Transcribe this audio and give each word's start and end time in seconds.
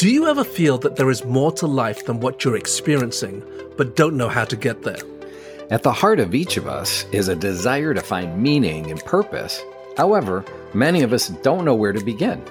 Do 0.00 0.08
you 0.08 0.28
ever 0.28 0.44
feel 0.44 0.78
that 0.78 0.96
there 0.96 1.10
is 1.10 1.26
more 1.26 1.52
to 1.52 1.66
life 1.66 2.06
than 2.06 2.20
what 2.20 2.42
you're 2.42 2.56
experiencing, 2.56 3.42
but 3.76 3.96
don't 3.96 4.16
know 4.16 4.30
how 4.30 4.46
to 4.46 4.56
get 4.56 4.82
there? 4.82 5.02
At 5.68 5.82
the 5.82 5.92
heart 5.92 6.20
of 6.20 6.34
each 6.34 6.56
of 6.56 6.66
us 6.66 7.04
is 7.12 7.28
a 7.28 7.36
desire 7.36 7.92
to 7.92 8.00
find 8.00 8.42
meaning 8.42 8.90
and 8.90 9.04
purpose. 9.04 9.62
However, 9.98 10.42
many 10.72 11.02
of 11.02 11.12
us 11.12 11.28
don't 11.28 11.66
know 11.66 11.74
where 11.74 11.92
to 11.92 12.02
begin. 12.02 12.42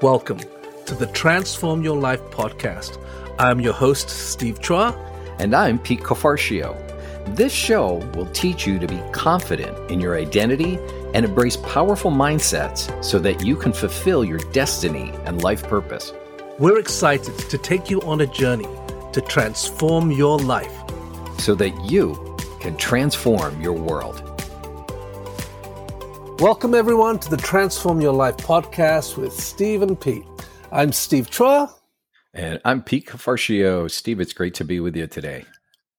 Welcome 0.00 0.40
to 0.86 0.96
the 0.96 1.06
Transform 1.06 1.84
Your 1.84 1.96
Life 1.96 2.22
podcast. 2.32 2.98
I'm 3.38 3.60
your 3.60 3.74
host, 3.74 4.08
Steve 4.10 4.58
Chua. 4.58 4.98
And 5.38 5.54
I'm 5.54 5.78
Pete 5.78 6.00
Cafarcio. 6.00 6.74
This 7.36 7.52
show 7.52 7.98
will 8.16 8.26
teach 8.32 8.66
you 8.66 8.80
to 8.80 8.88
be 8.88 9.00
confident 9.12 9.92
in 9.92 10.00
your 10.00 10.16
identity 10.16 10.76
and 11.14 11.24
embrace 11.24 11.56
powerful 11.58 12.10
mindsets 12.10 12.90
so 13.04 13.20
that 13.20 13.46
you 13.46 13.54
can 13.54 13.72
fulfill 13.72 14.24
your 14.24 14.40
destiny 14.50 15.12
and 15.24 15.40
life 15.44 15.62
purpose. 15.62 16.12
We're 16.62 16.78
excited 16.78 17.36
to 17.50 17.58
take 17.58 17.90
you 17.90 18.00
on 18.02 18.20
a 18.20 18.26
journey 18.28 18.68
to 19.14 19.20
transform 19.20 20.12
your 20.12 20.38
life 20.38 20.72
so 21.36 21.56
that 21.56 21.70
you 21.90 22.36
can 22.60 22.76
transform 22.76 23.60
your 23.60 23.72
world. 23.72 24.22
Welcome, 26.40 26.76
everyone, 26.76 27.18
to 27.18 27.28
the 27.28 27.36
Transform 27.36 28.00
Your 28.00 28.12
Life 28.12 28.36
podcast 28.36 29.16
with 29.16 29.32
Steve 29.32 29.82
and 29.82 30.00
Pete. 30.00 30.24
I'm 30.70 30.92
Steve 30.92 31.28
Chua. 31.30 31.68
And 32.32 32.60
I'm 32.64 32.80
Pete 32.80 33.08
Cafarcio. 33.08 33.90
Steve, 33.90 34.20
it's 34.20 34.32
great 34.32 34.54
to 34.54 34.64
be 34.64 34.78
with 34.78 34.94
you 34.94 35.08
today. 35.08 35.44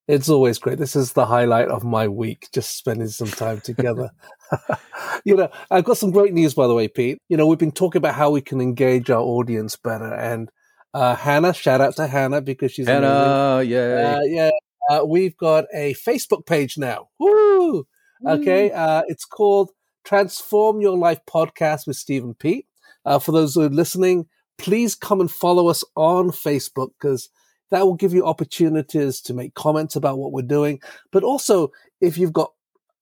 It's 0.07 0.27
always 0.27 0.59
great. 0.59 0.79
This 0.79 0.95
is 0.95 1.13
the 1.13 1.25
highlight 1.25 1.69
of 1.69 1.83
my 1.83 2.07
week, 2.07 2.49
just 2.53 2.77
spending 2.77 3.07
some 3.07 3.29
time 3.29 3.61
together. 3.63 4.11
you 5.25 5.35
know, 5.35 5.49
I've 5.71 5.85
got 5.85 5.97
some 5.97 6.11
great 6.11 6.33
news, 6.33 6.53
by 6.53 6.67
the 6.67 6.73
way, 6.73 6.87
Pete. 6.87 7.19
You 7.29 7.37
know, 7.37 7.47
we've 7.47 7.59
been 7.59 7.71
talking 7.71 7.99
about 7.99 8.15
how 8.15 8.29
we 8.29 8.41
can 8.41 8.59
engage 8.59 9.09
our 9.09 9.21
audience 9.21 9.75
better. 9.77 10.13
And 10.13 10.49
uh, 10.93 11.15
Hannah, 11.15 11.53
shout 11.53 11.81
out 11.81 11.95
to 11.95 12.07
Hannah 12.07 12.41
because 12.41 12.73
she's 12.73 12.87
Hannah, 12.87 13.63
yeah, 13.65 14.17
uh, 14.17 14.21
yeah. 14.23 14.51
Uh, 14.89 15.05
we've 15.05 15.37
got 15.37 15.65
a 15.73 15.93
Facebook 15.93 16.45
page 16.45 16.77
now. 16.77 17.07
Woo! 17.17 17.87
Okay, 18.25 18.71
uh, 18.71 19.03
it's 19.07 19.25
called 19.25 19.71
Transform 20.03 20.81
Your 20.81 20.97
Life 20.97 21.19
Podcast 21.25 21.87
with 21.87 21.95
Steve 21.95 22.23
and 22.23 22.37
Pete. 22.37 22.67
Uh, 23.05 23.19
for 23.19 23.31
those 23.31 23.55
who 23.55 23.61
are 23.61 23.69
listening, 23.69 24.27
please 24.57 24.95
come 24.95 25.19
and 25.19 25.31
follow 25.31 25.67
us 25.67 25.83
on 25.95 26.29
Facebook 26.29 26.89
because 26.99 27.29
that 27.73 27.87
will 27.87 27.95
give 27.95 28.13
you 28.13 28.23
opportunities 28.23 29.19
to 29.19 29.33
make 29.33 29.55
comments 29.55 29.95
about 29.95 30.19
what 30.19 30.31
we're 30.31 30.43
doing. 30.43 30.79
But 31.11 31.23
also, 31.23 31.71
if 31.99 32.19
you've 32.19 32.31
got 32.31 32.53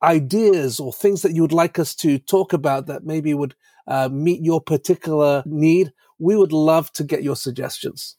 ideas 0.02 0.80
or 0.80 0.94
things 0.94 1.24
that 1.24 1.34
you 1.34 1.42
would 1.42 1.52
like 1.52 1.78
us 1.78 1.94
to 1.96 2.18
talk 2.18 2.54
about 2.54 2.88
that 2.88 3.04
maybe 3.04 3.34
would 3.34 3.54
uh, 3.86 4.08
meet 4.10 4.42
your 4.42 4.62
particular 4.62 5.44
need, 5.46 5.92
we 6.20 6.38
would 6.38 6.54
love 6.54 6.90
to 6.94 7.04
get 7.04 7.22
your 7.22 7.36
suggestions. 7.36 8.16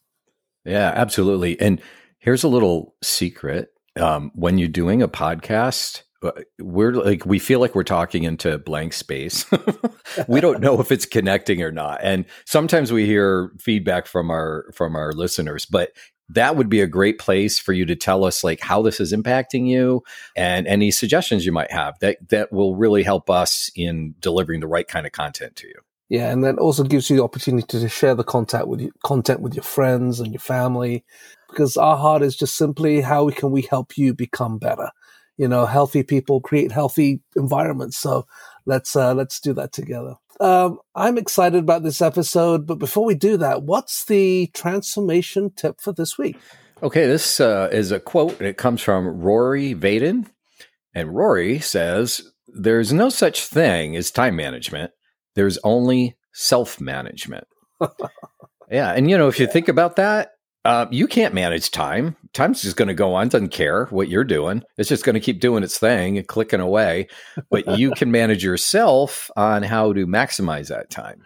Yeah, 0.66 0.92
absolutely. 0.94 1.58
And 1.58 1.80
here's 2.18 2.44
a 2.44 2.48
little 2.48 2.96
secret. 3.02 3.70
Um, 3.98 4.30
when 4.34 4.58
you're 4.58 4.68
doing 4.68 5.00
a 5.00 5.08
podcast, 5.08 6.02
uh, 6.22 6.32
we're 6.60 6.92
like 6.92 7.24
we 7.24 7.38
feel 7.38 7.60
like 7.60 7.74
we're 7.74 7.82
talking 7.82 8.24
into 8.24 8.58
blank 8.58 8.92
space. 8.92 9.46
we 10.28 10.42
don't 10.42 10.60
know 10.60 10.80
if 10.80 10.92
it's 10.92 11.06
connecting 11.06 11.62
or 11.62 11.72
not. 11.72 12.00
And 12.02 12.26
sometimes 12.44 12.92
we 12.92 13.06
hear 13.06 13.52
feedback 13.58 14.06
from 14.06 14.30
our 14.30 14.66
from 14.74 14.96
our 14.96 15.12
listeners, 15.12 15.64
but 15.64 15.92
that 16.34 16.56
would 16.56 16.68
be 16.68 16.80
a 16.80 16.86
great 16.86 17.18
place 17.18 17.58
for 17.58 17.72
you 17.72 17.84
to 17.86 17.96
tell 17.96 18.24
us 18.24 18.42
like 18.42 18.60
how 18.60 18.82
this 18.82 19.00
is 19.00 19.12
impacting 19.12 19.66
you 19.66 20.02
and 20.36 20.66
any 20.66 20.90
suggestions 20.90 21.44
you 21.46 21.52
might 21.52 21.70
have 21.70 21.98
that 22.00 22.16
that 22.28 22.52
will 22.52 22.76
really 22.76 23.02
help 23.02 23.30
us 23.30 23.70
in 23.74 24.14
delivering 24.20 24.60
the 24.60 24.66
right 24.66 24.88
kind 24.88 25.06
of 25.06 25.12
content 25.12 25.56
to 25.56 25.68
you. 25.68 25.74
Yeah 26.08 26.30
and 26.30 26.44
that 26.44 26.58
also 26.58 26.84
gives 26.84 27.08
you 27.08 27.16
the 27.16 27.24
opportunity 27.24 27.66
to 27.66 27.88
share 27.88 28.14
the 28.14 28.24
content 28.24 28.68
with 28.68 28.88
content 29.04 29.40
with 29.40 29.54
your 29.54 29.62
friends 29.62 30.20
and 30.20 30.32
your 30.32 30.40
family 30.40 31.04
because 31.48 31.76
our 31.76 31.96
heart 31.96 32.22
is 32.22 32.36
just 32.36 32.56
simply 32.56 33.00
how 33.00 33.28
can 33.30 33.50
we 33.50 33.62
help 33.62 33.96
you 33.96 34.14
become 34.14 34.58
better? 34.58 34.90
You 35.36 35.48
know 35.48 35.66
healthy 35.66 36.02
people 36.02 36.40
create 36.40 36.72
healthy 36.72 37.20
environments 37.36 37.98
so 37.98 38.26
let's 38.66 38.94
uh, 38.96 39.14
let's 39.14 39.40
do 39.40 39.52
that 39.54 39.72
together 39.72 40.14
um, 40.40 40.78
I'm 40.94 41.18
excited 41.18 41.58
about 41.58 41.82
this 41.82 42.00
episode, 42.00 42.66
but 42.66 42.78
before 42.78 43.04
we 43.04 43.14
do 43.14 43.36
that, 43.38 43.62
what's 43.62 44.04
the 44.04 44.48
transformation 44.54 45.50
tip 45.54 45.80
for 45.80 45.92
this 45.92 46.18
week? 46.18 46.36
Okay, 46.82 47.06
this 47.06 47.40
uh, 47.40 47.68
is 47.70 47.92
a 47.92 48.00
quote. 48.00 48.38
and 48.38 48.48
It 48.48 48.56
comes 48.56 48.82
from 48.82 49.06
Rory 49.06 49.74
Vaden. 49.74 50.26
And 50.94 51.14
Rory 51.14 51.60
says, 51.60 52.32
There's 52.48 52.92
no 52.92 53.08
such 53.08 53.44
thing 53.44 53.96
as 53.96 54.10
time 54.10 54.36
management, 54.36 54.90
there's 55.34 55.58
only 55.64 56.16
self 56.32 56.80
management. 56.80 57.46
yeah. 58.70 58.92
And, 58.92 59.08
you 59.08 59.16
know, 59.16 59.28
if 59.28 59.38
you 59.38 59.46
think 59.46 59.68
about 59.68 59.96
that, 59.96 60.31
uh, 60.64 60.86
you 60.90 61.06
can't 61.06 61.34
manage 61.34 61.70
time. 61.70 62.16
Time's 62.32 62.62
just 62.62 62.76
going 62.76 62.88
to 62.88 62.94
go 62.94 63.14
on, 63.14 63.28
doesn't 63.28 63.48
care 63.48 63.86
what 63.86 64.08
you're 64.08 64.24
doing. 64.24 64.62
It's 64.78 64.88
just 64.88 65.04
going 65.04 65.14
to 65.14 65.20
keep 65.20 65.40
doing 65.40 65.62
its 65.62 65.78
thing 65.78 66.18
and 66.18 66.26
clicking 66.26 66.60
away. 66.60 67.08
But 67.50 67.78
you 67.78 67.90
can 67.92 68.10
manage 68.10 68.44
yourself 68.44 69.30
on 69.36 69.62
how 69.62 69.92
to 69.92 70.06
maximize 70.06 70.68
that 70.68 70.90
time. 70.90 71.24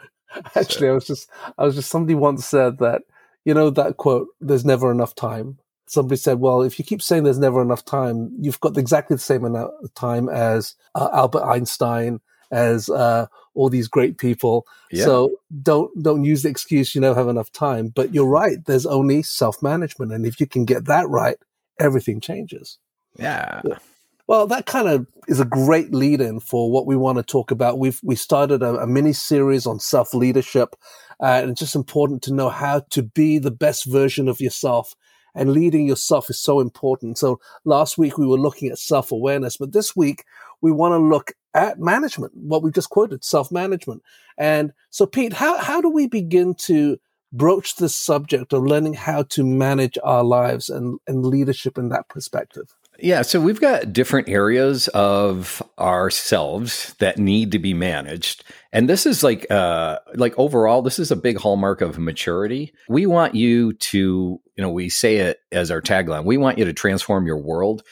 Actually, 0.54 0.88
so. 0.88 0.90
I 0.90 0.92
was 0.92 1.06
just, 1.06 1.30
I 1.58 1.64
was 1.64 1.74
just, 1.74 1.90
somebody 1.90 2.14
once 2.14 2.44
said 2.44 2.78
that, 2.78 3.02
you 3.44 3.54
know, 3.54 3.70
that 3.70 3.96
quote, 3.96 4.28
there's 4.40 4.64
never 4.64 4.90
enough 4.90 5.14
time. 5.14 5.58
Somebody 5.86 6.16
said, 6.16 6.40
well, 6.40 6.62
if 6.62 6.78
you 6.78 6.84
keep 6.84 7.00
saying 7.00 7.22
there's 7.22 7.38
never 7.38 7.62
enough 7.62 7.84
time, 7.84 8.32
you've 8.40 8.60
got 8.60 8.76
exactly 8.76 9.14
the 9.14 9.22
same 9.22 9.44
amount 9.44 9.70
of 9.82 9.94
time 9.94 10.28
as 10.28 10.74
uh, 10.96 11.08
Albert 11.12 11.44
Einstein, 11.44 12.20
as 12.50 12.88
uh, 12.88 13.26
all 13.54 13.68
these 13.68 13.88
great 13.88 14.18
people. 14.18 14.66
Yeah. 14.90 15.04
So 15.04 15.40
don't 15.62 15.90
don't 16.02 16.24
use 16.24 16.42
the 16.42 16.48
excuse 16.48 16.94
you 16.94 17.00
don't 17.00 17.16
have 17.16 17.28
enough 17.28 17.50
time. 17.52 17.88
But 17.88 18.14
you're 18.14 18.26
right. 18.26 18.58
There's 18.64 18.86
only 18.86 19.22
self 19.22 19.62
management, 19.62 20.12
and 20.12 20.26
if 20.26 20.40
you 20.40 20.46
can 20.46 20.64
get 20.64 20.86
that 20.86 21.08
right, 21.08 21.36
everything 21.80 22.20
changes. 22.20 22.78
Yeah. 23.18 23.62
yeah. 23.64 23.78
Well, 24.26 24.48
that 24.48 24.66
kind 24.66 24.88
of 24.88 25.06
is 25.28 25.38
a 25.38 25.44
great 25.44 25.94
lead 25.94 26.20
in 26.20 26.40
for 26.40 26.70
what 26.70 26.86
we 26.86 26.96
want 26.96 27.18
to 27.18 27.22
talk 27.22 27.50
about. 27.50 27.78
We've 27.78 28.00
we 28.02 28.16
started 28.16 28.62
a, 28.62 28.80
a 28.80 28.86
mini 28.86 29.12
series 29.12 29.66
on 29.66 29.78
self 29.78 30.14
leadership, 30.14 30.74
uh, 31.20 31.40
and 31.42 31.50
it's 31.50 31.60
just 31.60 31.76
important 31.76 32.22
to 32.22 32.34
know 32.34 32.48
how 32.48 32.80
to 32.90 33.02
be 33.02 33.38
the 33.38 33.50
best 33.50 33.84
version 33.86 34.28
of 34.28 34.40
yourself. 34.40 34.94
And 35.34 35.52
leading 35.52 35.86
yourself 35.86 36.30
is 36.30 36.40
so 36.40 36.60
important. 36.60 37.18
So 37.18 37.40
last 37.66 37.98
week 37.98 38.16
we 38.16 38.26
were 38.26 38.38
looking 38.38 38.70
at 38.70 38.78
self 38.78 39.12
awareness, 39.12 39.58
but 39.58 39.72
this 39.72 39.94
week 39.94 40.24
we 40.60 40.72
want 40.72 40.92
to 40.92 40.98
look 40.98 41.32
at 41.56 41.80
management, 41.80 42.32
what 42.36 42.62
we 42.62 42.70
just 42.70 42.90
quoted, 42.90 43.24
self 43.24 43.50
management. 43.50 44.02
And 44.38 44.72
so, 44.90 45.06
Pete, 45.06 45.32
how, 45.32 45.58
how 45.58 45.80
do 45.80 45.88
we 45.88 46.06
begin 46.06 46.54
to 46.66 46.98
broach 47.32 47.76
this 47.76 47.96
subject 47.96 48.52
of 48.52 48.62
learning 48.62 48.94
how 48.94 49.22
to 49.24 49.42
manage 49.42 49.98
our 50.04 50.22
lives 50.22 50.68
and, 50.68 51.00
and 51.08 51.24
leadership 51.24 51.78
in 51.78 51.88
that 51.88 52.08
perspective? 52.08 52.74
Yeah, 52.98 53.22
so 53.22 53.40
we've 53.40 53.60
got 53.60 53.92
different 53.92 54.28
areas 54.28 54.88
of 54.88 55.62
ourselves 55.78 56.94
that 56.98 57.18
need 57.18 57.52
to 57.52 57.58
be 57.58 57.74
managed. 57.74 58.42
And 58.72 58.88
this 58.88 59.04
is 59.04 59.22
like 59.22 59.46
uh 59.50 59.98
like 60.14 60.38
overall 60.38 60.80
this 60.80 60.98
is 60.98 61.10
a 61.10 61.16
big 61.16 61.36
hallmark 61.36 61.82
of 61.82 61.98
maturity. 61.98 62.72
We 62.88 63.04
want 63.04 63.34
you 63.34 63.74
to, 63.74 63.98
you 63.98 64.62
know, 64.62 64.70
we 64.70 64.88
say 64.88 65.16
it 65.16 65.40
as 65.52 65.70
our 65.70 65.82
tagline. 65.82 66.24
We 66.24 66.38
want 66.38 66.56
you 66.56 66.64
to 66.64 66.72
transform 66.72 67.26
your 67.26 67.36
world. 67.36 67.82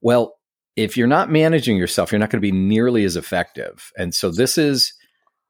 Well, 0.00 0.36
if 0.76 0.96
you're 0.96 1.06
not 1.06 1.30
managing 1.30 1.76
yourself, 1.76 2.12
you're 2.12 2.18
not 2.18 2.30
going 2.30 2.40
to 2.40 2.52
be 2.52 2.52
nearly 2.52 3.04
as 3.04 3.16
effective. 3.16 3.92
And 3.96 4.14
so 4.14 4.30
this 4.30 4.56
is 4.56 4.94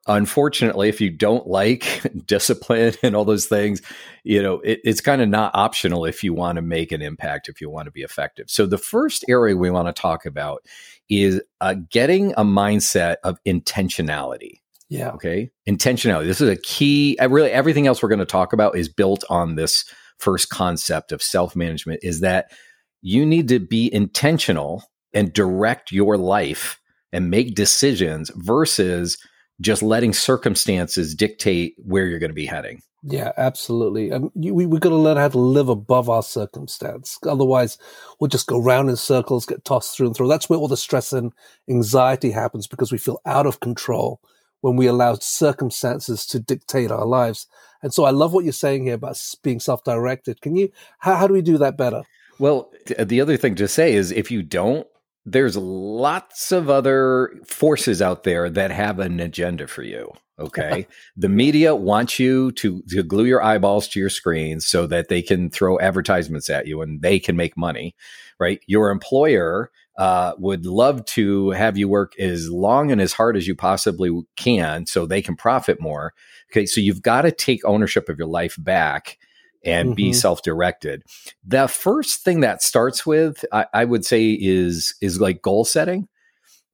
unfortunately, 0.06 0.88
if 0.88 1.00
you 1.00 1.10
don't 1.10 1.46
like 1.46 2.02
discipline 2.26 2.94
and 3.02 3.14
all 3.14 3.24
those 3.24 3.46
things, 3.46 3.82
you 4.24 4.42
know, 4.42 4.60
it, 4.60 4.80
it's 4.84 5.00
kind 5.00 5.22
of 5.22 5.28
not 5.28 5.54
optional 5.54 6.04
if 6.04 6.24
you 6.24 6.34
want 6.34 6.56
to 6.56 6.62
make 6.62 6.92
an 6.92 7.02
impact, 7.02 7.48
if 7.48 7.60
you 7.60 7.70
want 7.70 7.86
to 7.86 7.92
be 7.92 8.02
effective. 8.02 8.50
So 8.50 8.66
the 8.66 8.78
first 8.78 9.24
area 9.28 9.56
we 9.56 9.70
want 9.70 9.88
to 9.88 10.00
talk 10.00 10.26
about 10.26 10.64
is 11.08 11.40
uh, 11.60 11.74
getting 11.90 12.32
a 12.32 12.44
mindset 12.44 13.16
of 13.24 13.38
intentionality. 13.46 14.60
Yeah. 14.88 15.10
Okay. 15.12 15.50
Intentionality. 15.68 16.26
This 16.26 16.40
is 16.40 16.50
a 16.50 16.56
key. 16.56 17.16
Uh, 17.18 17.28
really, 17.28 17.50
everything 17.50 17.86
else 17.86 18.02
we're 18.02 18.10
going 18.10 18.18
to 18.18 18.26
talk 18.26 18.52
about 18.52 18.76
is 18.76 18.88
built 18.88 19.24
on 19.30 19.54
this 19.54 19.84
first 20.18 20.50
concept 20.50 21.12
of 21.12 21.22
self 21.22 21.56
management. 21.56 22.00
Is 22.02 22.20
that 22.20 22.52
you 23.00 23.24
need 23.24 23.48
to 23.48 23.58
be 23.58 23.92
intentional 23.92 24.84
and 25.14 25.32
direct 25.32 25.92
your 25.92 26.16
life 26.16 26.80
and 27.12 27.30
make 27.30 27.54
decisions 27.54 28.30
versus 28.36 29.18
just 29.60 29.82
letting 29.82 30.12
circumstances 30.12 31.14
dictate 31.14 31.74
where 31.78 32.06
you're 32.06 32.18
going 32.18 32.30
to 32.30 32.34
be 32.34 32.46
heading. 32.46 32.82
Yeah, 33.04 33.32
absolutely. 33.36 34.10
And 34.10 34.30
you, 34.34 34.54
we, 34.54 34.64
we've 34.64 34.80
got 34.80 34.90
to 34.90 34.96
learn 34.96 35.16
how 35.16 35.28
to 35.28 35.38
live 35.38 35.68
above 35.68 36.08
our 36.08 36.22
circumstance. 36.22 37.18
Otherwise, 37.26 37.76
we'll 38.20 38.28
just 38.28 38.46
go 38.46 38.60
round 38.60 38.88
in 38.88 38.96
circles, 38.96 39.44
get 39.44 39.64
tossed 39.64 39.96
through 39.96 40.06
and 40.06 40.16
through. 40.16 40.28
That's 40.28 40.48
where 40.48 40.58
all 40.58 40.68
the 40.68 40.76
stress 40.76 41.12
and 41.12 41.32
anxiety 41.68 42.30
happens 42.30 42.68
because 42.68 42.92
we 42.92 42.98
feel 42.98 43.20
out 43.26 43.46
of 43.46 43.60
control 43.60 44.20
when 44.60 44.76
we 44.76 44.86
allow 44.86 45.14
circumstances 45.14 46.24
to 46.26 46.38
dictate 46.38 46.92
our 46.92 47.04
lives. 47.04 47.48
And 47.82 47.92
so 47.92 48.04
I 48.04 48.10
love 48.10 48.32
what 48.32 48.44
you're 48.44 48.52
saying 48.52 48.84
here 48.84 48.94
about 48.94 49.20
being 49.42 49.58
self 49.58 49.82
directed. 49.82 50.40
Can 50.40 50.54
you, 50.54 50.70
how, 51.00 51.16
how 51.16 51.26
do 51.26 51.34
we 51.34 51.42
do 51.42 51.58
that 51.58 51.76
better? 51.76 52.02
Well, 52.38 52.70
the 52.98 53.20
other 53.20 53.36
thing 53.36 53.56
to 53.56 53.66
say 53.66 53.94
is 53.94 54.12
if 54.12 54.30
you 54.30 54.42
don't 54.42 54.86
there's 55.24 55.56
lots 55.56 56.52
of 56.52 56.68
other 56.68 57.32
forces 57.46 58.02
out 58.02 58.24
there 58.24 58.50
that 58.50 58.70
have 58.70 58.98
an 58.98 59.20
agenda 59.20 59.66
for 59.66 59.82
you. 59.82 60.12
Okay. 60.38 60.86
the 61.16 61.28
media 61.28 61.76
wants 61.76 62.18
you 62.18 62.50
to, 62.52 62.82
to 62.90 63.02
glue 63.02 63.26
your 63.26 63.42
eyeballs 63.42 63.86
to 63.88 64.00
your 64.00 64.10
screens 64.10 64.66
so 64.66 64.86
that 64.86 65.08
they 65.08 65.22
can 65.22 65.50
throw 65.50 65.78
advertisements 65.78 66.50
at 66.50 66.66
you 66.66 66.82
and 66.82 67.02
they 67.02 67.20
can 67.20 67.36
make 67.36 67.56
money, 67.56 67.94
right? 68.40 68.60
Your 68.66 68.90
employer 68.90 69.70
uh, 69.98 70.32
would 70.38 70.66
love 70.66 71.04
to 71.04 71.50
have 71.50 71.76
you 71.76 71.88
work 71.88 72.18
as 72.18 72.48
long 72.50 72.90
and 72.90 73.00
as 73.00 73.12
hard 73.12 73.36
as 73.36 73.46
you 73.46 73.54
possibly 73.54 74.10
can 74.36 74.86
so 74.86 75.06
they 75.06 75.22
can 75.22 75.36
profit 75.36 75.80
more. 75.80 76.14
Okay. 76.50 76.66
So 76.66 76.80
you've 76.80 77.02
got 77.02 77.22
to 77.22 77.30
take 77.30 77.64
ownership 77.64 78.08
of 78.08 78.18
your 78.18 78.26
life 78.26 78.56
back 78.58 79.18
and 79.64 79.90
mm-hmm. 79.90 79.94
be 79.94 80.12
self-directed. 80.12 81.04
The 81.44 81.68
first 81.68 82.24
thing 82.24 82.40
that 82.40 82.62
starts 82.62 83.06
with, 83.06 83.44
I, 83.52 83.66
I, 83.72 83.84
would 83.84 84.04
say, 84.04 84.32
is 84.32 84.94
is 85.00 85.20
like 85.20 85.42
goal 85.42 85.64
setting. 85.64 86.08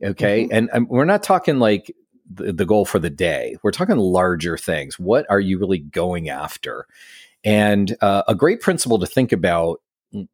Okay, 0.02 0.44
mm-hmm. 0.44 0.54
and 0.54 0.70
um, 0.72 0.86
we're 0.88 1.04
not 1.04 1.22
talking 1.22 1.58
like 1.58 1.94
the, 2.32 2.52
the, 2.52 2.66
goal 2.66 2.84
for 2.84 2.98
the 2.98 3.10
day. 3.10 3.56
We're 3.62 3.72
talking 3.72 3.96
larger 3.96 4.56
things. 4.56 4.98
What 4.98 5.26
are 5.28 5.40
you 5.40 5.58
really 5.58 5.78
going 5.78 6.28
after? 6.28 6.86
And 7.44 7.96
uh, 8.00 8.22
a 8.28 8.34
great 8.34 8.60
principle 8.60 8.98
to 8.98 9.06
think 9.06 9.32
about 9.32 9.80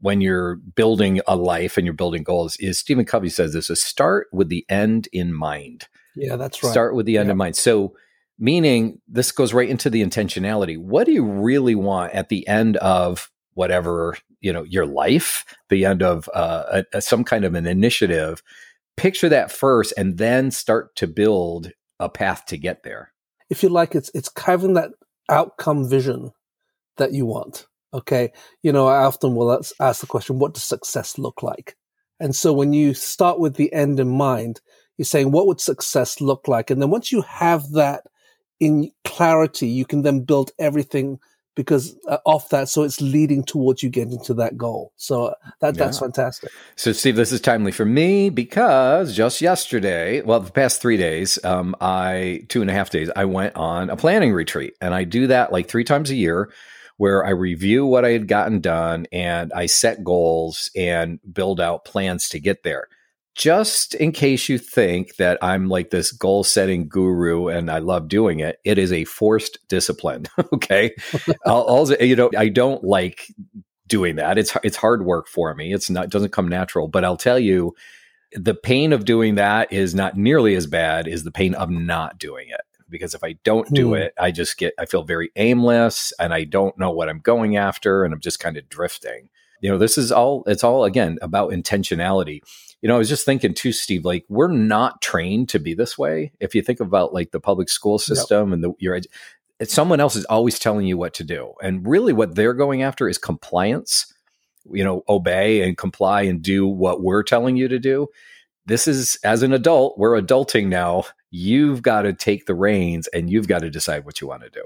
when 0.01 0.21
you're 0.21 0.57
building 0.57 1.21
a 1.27 1.37
life 1.37 1.77
and 1.77 1.85
you're 1.85 1.95
building 1.95 2.23
goals 2.23 2.57
is 2.57 2.79
Stephen 2.79 3.05
Covey 3.05 3.29
says 3.29 3.53
this: 3.53 3.71
is 3.71 3.83
start 3.83 4.29
with 4.33 4.49
the 4.49 4.65
end 4.69 5.09
in 5.13 5.33
mind. 5.33 5.89
Yeah, 6.15 6.37
that's 6.37 6.63
right. 6.63 6.71
Start 6.71 6.95
with 6.95 7.07
the 7.07 7.19
end 7.19 7.29
yeah. 7.29 7.33
in 7.33 7.39
mind. 7.39 7.57
So 7.57 7.95
meaning 8.39 9.01
this 9.09 9.33
goes 9.33 9.55
right 9.55 9.69
into 9.69 9.91
the 9.91 10.03
intentionality. 10.03 10.79
What 10.79 11.07
do 11.07 11.13
you 11.13 11.25
really 11.25 11.75
want 11.75 12.13
at 12.13 12.29
the 12.29 12.47
end 12.49 12.77
of 12.79 13.31
whatever 13.55 14.17
you 14.41 14.53
know 14.53 14.65
your 14.65 14.87
life, 14.87 15.45
the 15.69 15.85
end 15.85 16.03
of 16.03 16.29
uh, 16.35 16.83
a, 16.93 16.99
a, 16.99 17.01
some 17.01 17.25
kind 17.25 17.45
of 17.45 17.55
an 17.55 17.67
initiative? 17.67 18.43
Picture 18.97 19.29
that 19.29 19.51
first, 19.51 19.93
and 19.97 20.19
then 20.19 20.51
start 20.51 20.95
to 20.97 21.07
build 21.07 21.73
a 21.99 22.09
path 22.09 22.47
to 22.47 22.57
get 22.57 22.85
there. 22.85 23.13
If 23.51 23.63
you 23.63 23.69
like, 23.69 23.95
it's 23.95 24.11
it's 24.15 24.31
having 24.37 24.75
that 24.75 24.91
outcome 25.29 25.89
vision 25.89 26.31
that 26.97 27.13
you 27.13 27.27
want. 27.27 27.67
Okay, 27.93 28.33
you 28.63 28.73
know, 28.73 28.87
I 28.89 29.05
often 29.05 29.35
will 29.35 29.61
ask 29.81 30.01
the 30.01 30.07
question, 30.07 30.39
"What 30.39 30.55
does 30.55 30.65
success 30.65 31.19
look 31.19 31.43
like?" 31.43 31.77
And 32.21 32.35
so 32.35 32.53
when 32.53 32.73
you 32.73 32.95
start 32.95 33.41
with 33.41 33.57
the 33.57 33.73
end 33.73 33.99
in 33.99 34.09
mind, 34.09 34.61
you're 34.97 35.05
saying, 35.05 35.33
"What 35.33 35.47
would 35.47 35.61
success 35.61 36.21
look 36.21 36.47
like?" 36.49 36.71
And 36.71 36.81
then 36.81 36.91
once 36.91 37.11
you 37.11 37.23
have 37.23 37.71
that 37.73 38.05
in 38.61 38.91
clarity, 39.05 39.69
you 39.69 39.85
can 39.85 40.03
then 40.03 40.21
build 40.21 40.53
everything 40.59 41.19
because 41.55 41.97
uh, 42.09 42.19
off 42.25 42.49
that, 42.49 42.69
so 42.69 42.83
it's 42.83 43.01
leading 43.01 43.45
towards 43.45 43.83
you 43.83 43.89
getting 43.89 44.21
to 44.25 44.35
that 44.35 44.59
goal. 44.59 44.93
So 44.97 45.27
uh, 45.27 45.35
that 45.61 45.77
that's 45.77 45.99
fantastic. 45.99 46.51
So, 46.77 46.93
Steve, 46.93 47.17
this 47.17 47.33
is 47.33 47.41
timely 47.41 47.73
for 47.73 47.85
me 47.85 48.29
because 48.29 49.17
just 49.17 49.41
yesterday, 49.41 50.21
well, 50.23 50.41
the 50.41 50.51
past 50.51 50.81
three 50.81 50.97
days, 50.97 51.39
um, 51.45 51.77
I 51.81 52.45
two 52.49 52.61
and 52.61 52.71
a 52.71 52.73
half 52.73 52.91
days, 52.91 53.11
I 53.15 53.25
went 53.27 53.55
on 53.57 53.91
a 53.91 53.97
planning 53.97 54.33
retreat, 54.33 54.75
and 54.81 54.95
I 54.95 55.05
do 55.05 55.29
that 55.29 55.53
like 55.53 55.69
three 55.69 55.85
times 55.85 56.11
a 56.11 56.17
year. 56.17 56.51
Where 56.97 57.27
I 57.27 57.31
review 57.31 57.85
what 57.87 58.05
I 58.05 58.11
had 58.11 58.29
gotten 58.29 58.61
done 58.61 59.09
and 59.11 59.53
I 59.53 59.67
set 59.67 60.05
goals 60.05 60.71
and 60.77 61.19
build 61.33 61.61
out 61.61 61.85
plans 61.85 62.29
to 62.29 62.39
get 62.39 62.63
there 62.63 62.87
just 63.35 63.95
in 63.95 64.13
case 64.13 64.49
you 64.49 64.59
think 64.59 65.17
that 65.17 65.39
I'm 65.43 65.69
like 65.69 65.91
this 65.91 66.13
goal 66.13 66.45
setting 66.45 66.89
guru 66.89 67.49
and 67.49 67.71
I 67.71 67.79
love 67.79 68.09
doing 68.09 68.41
it, 68.41 68.61
it 68.65 68.79
is 68.79 68.93
a 68.93 69.05
forced 69.05 69.59
discipline. 69.69 70.27
okay. 70.53 70.95
also, 71.47 71.97
you 71.99 72.15
know, 72.15 72.31
I 72.37 72.49
don't 72.49 72.85
like 72.85 73.27
doing 73.89 74.17
that. 74.17 74.39
It's, 74.39 74.57
it's 74.63 74.77
hard 74.77 75.05
work 75.05 75.27
for 75.27 75.53
me. 75.55 75.75
It's 75.75 75.91
not, 75.91 76.05
it 76.05 76.11
doesn't 76.11 76.33
come 76.33 76.49
natural, 76.49 76.87
but 76.87 77.05
I'll 77.05 77.17
tell 77.17 77.39
you 77.39 77.75
the 78.33 78.55
pain 78.55 78.93
of 78.93 79.05
doing 79.05 79.35
that 79.35 79.73
is 79.73 79.95
not 79.95 80.17
nearly 80.17 80.55
as 80.55 80.67
bad 80.67 81.09
as 81.09 81.25
the 81.25 81.33
pain 81.33 81.55
of 81.55 81.71
not 81.71 82.19
doing 82.19 82.49
it. 82.49 82.61
Because 82.89 83.15
if 83.15 83.25
I 83.25 83.33
don't 83.43 83.69
do 83.75 83.91
mm. 83.91 84.01
it, 84.01 84.15
I 84.21 84.31
just 84.31 84.57
get, 84.57 84.75
I 84.79 84.87
feel 84.87 85.03
very 85.03 85.31
aimless 85.35 86.13
and 86.21 86.33
I 86.33 86.45
don't 86.45 86.79
know 86.79 86.93
what 86.93 87.09
I'm 87.09 87.19
going 87.19 87.57
after 87.57 88.05
and 88.05 88.15
I'm 88.15 88.21
just 88.21 88.39
kind 88.39 88.57
of 88.57 88.69
drifting. 88.69 89.31
You 89.61 89.71
know, 89.71 89.79
this 89.79 89.99
is 89.99 90.13
all, 90.13 90.45
it's 90.47 90.63
all 90.63 90.85
again 90.85 91.19
about 91.21 91.51
intentionality 91.51 92.43
you 92.85 92.89
know, 92.89 92.97
I 92.97 92.99
was 92.99 93.09
just 93.09 93.25
thinking 93.25 93.55
too, 93.55 93.73
Steve, 93.73 94.05
like 94.05 94.27
we're 94.29 94.53
not 94.53 95.01
trained 95.01 95.49
to 95.49 95.59
be 95.59 95.73
this 95.73 95.97
way. 95.97 96.33
If 96.39 96.55
you 96.55 96.61
think 96.61 96.81
about 96.81 97.15
like 97.15 97.31
the 97.31 97.41
public 97.41 97.71
school 97.71 97.99
system 97.99 98.53
and 98.53 98.63
the 98.63 98.75
your 98.79 98.97
eh, 98.97 99.65
someone 99.65 100.01
else 100.01 100.17
is 100.17 100.27
always 100.27 100.59
telling 100.59 100.87
you 100.87 100.99
what 100.99 101.15
to 101.15 101.25
do. 101.25 101.55
And 101.63 101.87
really 101.89 102.13
what 102.13 102.35
they're 102.35 102.53
going 102.53 102.83
after 102.83 103.09
is 103.09 103.17
compliance. 103.17 104.13
You 104.71 104.85
know, 104.85 105.03
obey 105.09 105.67
and 105.67 105.79
comply 105.79 106.23
and 106.23 106.43
do 106.43 106.67
what 106.67 107.03
we're 107.03 107.23
telling 107.23 107.57
you 107.57 107.69
to 107.69 107.79
do. 107.79 108.09
This 108.67 108.87
is 108.87 109.19
as 109.25 109.43
an 109.43 109.55
adult, 109.55 109.97
we're 109.97 110.21
adulting 110.21 110.67
now. 110.67 111.05
You've 111.31 111.81
got 111.81 112.03
to 112.03 112.13
take 112.13 112.45
the 112.45 112.55
reins 112.55 113.09
and 113.09 113.31
you've 113.31 113.49
got 113.49 113.61
to 113.61 113.71
decide 113.71 114.05
what 114.05 114.21
you 114.21 114.27
want 114.27 114.43
to 114.43 114.51
do. 114.51 114.65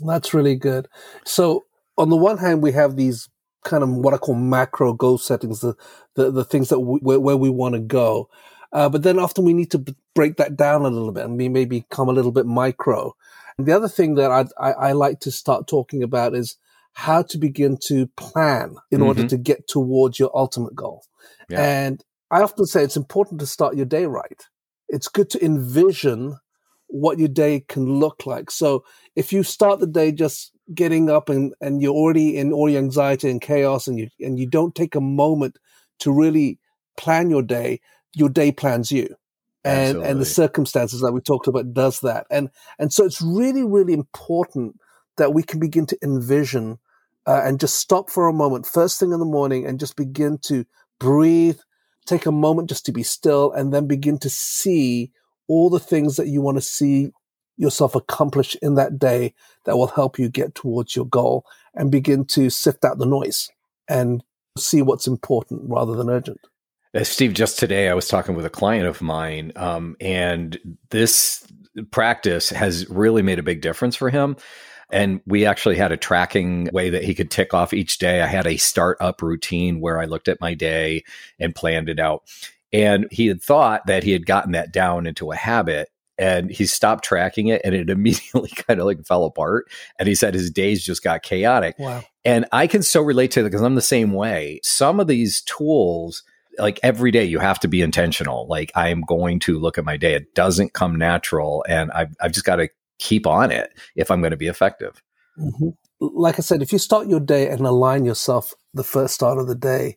That's 0.00 0.34
really 0.34 0.56
good. 0.56 0.88
So 1.24 1.64
on 1.96 2.10
the 2.10 2.16
one 2.16 2.36
hand, 2.36 2.62
we 2.62 2.72
have 2.72 2.96
these 2.96 3.30
kind 3.64 3.82
of 3.82 3.90
what 3.90 4.14
I 4.14 4.18
call 4.18 4.34
macro 4.34 4.92
goal 4.92 5.18
settings, 5.18 5.60
the 5.60 5.74
the, 6.14 6.30
the 6.30 6.44
things 6.44 6.68
that 6.68 6.80
we, 6.80 6.98
where, 7.00 7.20
where 7.20 7.36
we 7.36 7.50
want 7.50 7.74
to 7.74 7.80
go. 7.80 8.28
Uh, 8.72 8.88
but 8.88 9.02
then 9.02 9.18
often 9.18 9.44
we 9.44 9.54
need 9.54 9.70
to 9.70 9.78
b- 9.78 9.94
break 10.14 10.36
that 10.36 10.56
down 10.56 10.82
a 10.82 10.88
little 10.88 11.12
bit 11.12 11.24
and 11.24 11.36
we 11.36 11.48
maybe 11.48 11.80
become 11.80 12.08
a 12.08 12.12
little 12.12 12.32
bit 12.32 12.44
micro. 12.44 13.14
And 13.56 13.66
the 13.66 13.72
other 13.72 13.88
thing 13.88 14.16
that 14.16 14.30
I, 14.30 14.46
I, 14.60 14.72
I 14.72 14.92
like 14.92 15.20
to 15.20 15.30
start 15.30 15.68
talking 15.68 16.02
about 16.02 16.34
is 16.34 16.56
how 16.92 17.22
to 17.22 17.38
begin 17.38 17.76
to 17.86 18.08
plan 18.16 18.76
in 18.90 18.98
mm-hmm. 18.98 19.06
order 19.06 19.26
to 19.28 19.36
get 19.36 19.68
towards 19.68 20.18
your 20.18 20.36
ultimate 20.36 20.74
goal. 20.74 21.04
Yeah. 21.48 21.62
And 21.62 22.04
I 22.30 22.42
often 22.42 22.66
say 22.66 22.82
it's 22.82 22.96
important 22.96 23.40
to 23.40 23.46
start 23.46 23.76
your 23.76 23.86
day 23.86 24.06
right. 24.06 24.42
It's 24.88 25.08
good 25.08 25.30
to 25.30 25.44
envision 25.44 26.36
what 26.88 27.18
your 27.18 27.28
day 27.28 27.60
can 27.60 27.98
look 27.98 28.26
like. 28.26 28.50
So 28.50 28.84
if 29.16 29.32
you 29.32 29.42
start 29.42 29.80
the 29.80 29.86
day 29.86 30.12
just 30.12 30.52
getting 30.72 31.10
up 31.10 31.28
and, 31.28 31.54
and 31.60 31.82
you're 31.82 31.94
already 31.94 32.36
in 32.36 32.52
all 32.52 32.68
your 32.68 32.80
anxiety 32.80 33.30
and 33.30 33.40
chaos 33.40 33.86
and 33.86 33.98
you 33.98 34.08
and 34.20 34.38
you 34.38 34.46
don't 34.46 34.74
take 34.74 34.94
a 34.94 35.00
moment 35.00 35.58
to 36.00 36.12
really 36.12 36.58
plan 36.96 37.30
your 37.30 37.42
day, 37.42 37.80
your 38.14 38.28
day 38.28 38.52
plans 38.52 38.90
you. 38.90 39.16
And 39.66 39.80
Absolutely. 39.80 40.10
and 40.10 40.20
the 40.20 40.26
circumstances 40.26 41.00
that 41.00 41.12
we 41.12 41.20
talked 41.20 41.46
about 41.46 41.72
does 41.72 42.00
that. 42.00 42.26
And 42.30 42.50
and 42.78 42.92
so 42.92 43.04
it's 43.04 43.22
really, 43.22 43.64
really 43.64 43.94
important 43.94 44.78
that 45.16 45.32
we 45.32 45.42
can 45.42 45.58
begin 45.58 45.86
to 45.86 45.98
envision 46.02 46.78
uh, 47.26 47.40
and 47.44 47.60
just 47.60 47.76
stop 47.76 48.10
for 48.10 48.28
a 48.28 48.32
moment, 48.32 48.66
first 48.66 49.00
thing 49.00 49.12
in 49.12 49.18
the 49.18 49.24
morning, 49.24 49.66
and 49.66 49.80
just 49.80 49.96
begin 49.96 50.38
to 50.42 50.66
breathe, 50.98 51.58
take 52.04 52.26
a 52.26 52.32
moment 52.32 52.68
just 52.68 52.84
to 52.86 52.92
be 52.92 53.02
still, 53.02 53.50
and 53.52 53.72
then 53.72 53.86
begin 53.86 54.18
to 54.18 54.28
see 54.28 55.10
all 55.48 55.70
the 55.70 55.80
things 55.80 56.16
that 56.16 56.28
you 56.28 56.42
want 56.42 56.58
to 56.58 56.62
see 56.62 57.10
yourself 57.56 57.94
accomplish 57.94 58.56
in 58.62 58.74
that 58.74 58.98
day 58.98 59.34
that 59.64 59.76
will 59.76 59.88
help 59.88 60.18
you 60.18 60.28
get 60.28 60.54
towards 60.54 60.96
your 60.96 61.06
goal 61.06 61.44
and 61.74 61.90
begin 61.90 62.24
to 62.24 62.50
sift 62.50 62.84
out 62.84 62.98
the 62.98 63.06
noise 63.06 63.50
and 63.88 64.22
see 64.58 64.82
what's 64.82 65.06
important 65.06 65.62
rather 65.66 65.94
than 65.94 66.10
urgent. 66.10 66.40
Uh, 66.94 67.02
Steve, 67.02 67.34
just 67.34 67.58
today 67.58 67.88
I 67.88 67.94
was 67.94 68.06
talking 68.06 68.36
with 68.36 68.46
a 68.46 68.50
client 68.50 68.86
of 68.86 69.02
mine, 69.02 69.52
um, 69.56 69.96
and 70.00 70.58
this 70.90 71.44
practice 71.90 72.50
has 72.50 72.88
really 72.88 73.22
made 73.22 73.40
a 73.40 73.44
big 73.44 73.60
difference 73.60 73.96
for 73.96 74.10
him. 74.10 74.36
And 74.90 75.20
we 75.26 75.44
actually 75.44 75.74
had 75.74 75.90
a 75.90 75.96
tracking 75.96 76.68
way 76.72 76.90
that 76.90 77.02
he 77.02 77.14
could 77.14 77.30
tick 77.30 77.52
off 77.52 77.72
each 77.72 77.98
day. 77.98 78.22
I 78.22 78.26
had 78.26 78.46
a 78.46 78.58
startup 78.58 79.22
routine 79.22 79.80
where 79.80 79.98
I 79.98 80.04
looked 80.04 80.28
at 80.28 80.40
my 80.40 80.54
day 80.54 81.02
and 81.40 81.54
planned 81.54 81.88
it 81.88 81.98
out. 81.98 82.22
And 82.72 83.08
he 83.10 83.26
had 83.26 83.42
thought 83.42 83.86
that 83.86 84.04
he 84.04 84.12
had 84.12 84.26
gotten 84.26 84.52
that 84.52 84.72
down 84.72 85.06
into 85.06 85.32
a 85.32 85.36
habit 85.36 85.88
and 86.18 86.50
he 86.50 86.66
stopped 86.66 87.04
tracking 87.04 87.48
it 87.48 87.60
and 87.64 87.74
it 87.74 87.90
immediately 87.90 88.50
kind 88.50 88.80
of 88.80 88.86
like 88.86 89.04
fell 89.06 89.24
apart 89.24 89.70
and 89.98 90.08
he 90.08 90.14
said 90.14 90.34
his 90.34 90.50
days 90.50 90.84
just 90.84 91.02
got 91.02 91.22
chaotic. 91.22 91.76
Wow. 91.78 92.04
and 92.24 92.46
i 92.52 92.66
can 92.66 92.82
so 92.82 93.02
relate 93.02 93.30
to 93.32 93.40
it 93.40 93.44
because 93.44 93.62
i'm 93.62 93.74
the 93.74 93.80
same 93.82 94.12
way. 94.12 94.60
Some 94.62 95.00
of 95.00 95.06
these 95.06 95.40
tools 95.42 96.22
like 96.58 96.78
every 96.82 97.10
day 97.10 97.24
you 97.24 97.40
have 97.40 97.58
to 97.60 97.68
be 97.68 97.82
intentional. 97.82 98.46
Like 98.48 98.72
i'm 98.74 99.02
going 99.02 99.40
to 99.40 99.58
look 99.58 99.78
at 99.78 99.84
my 99.84 99.96
day. 99.96 100.14
It 100.14 100.34
doesn't 100.34 100.72
come 100.72 100.96
natural 100.96 101.64
and 101.68 101.90
i've, 101.92 102.14
I've 102.20 102.32
just 102.32 102.46
got 102.46 102.56
to 102.56 102.68
keep 102.98 103.26
on 103.26 103.50
it 103.50 103.72
if 103.96 104.10
i'm 104.10 104.20
going 104.20 104.30
to 104.30 104.36
be 104.36 104.46
effective. 104.46 105.02
Mm-hmm. 105.36 105.70
like 105.98 106.38
i 106.38 106.42
said 106.42 106.62
if 106.62 106.72
you 106.72 106.78
start 106.78 107.08
your 107.08 107.18
day 107.18 107.48
and 107.48 107.62
align 107.62 108.04
yourself 108.04 108.54
the 108.72 108.84
first 108.84 109.14
start 109.14 109.36
of 109.36 109.48
the 109.48 109.56
day 109.56 109.96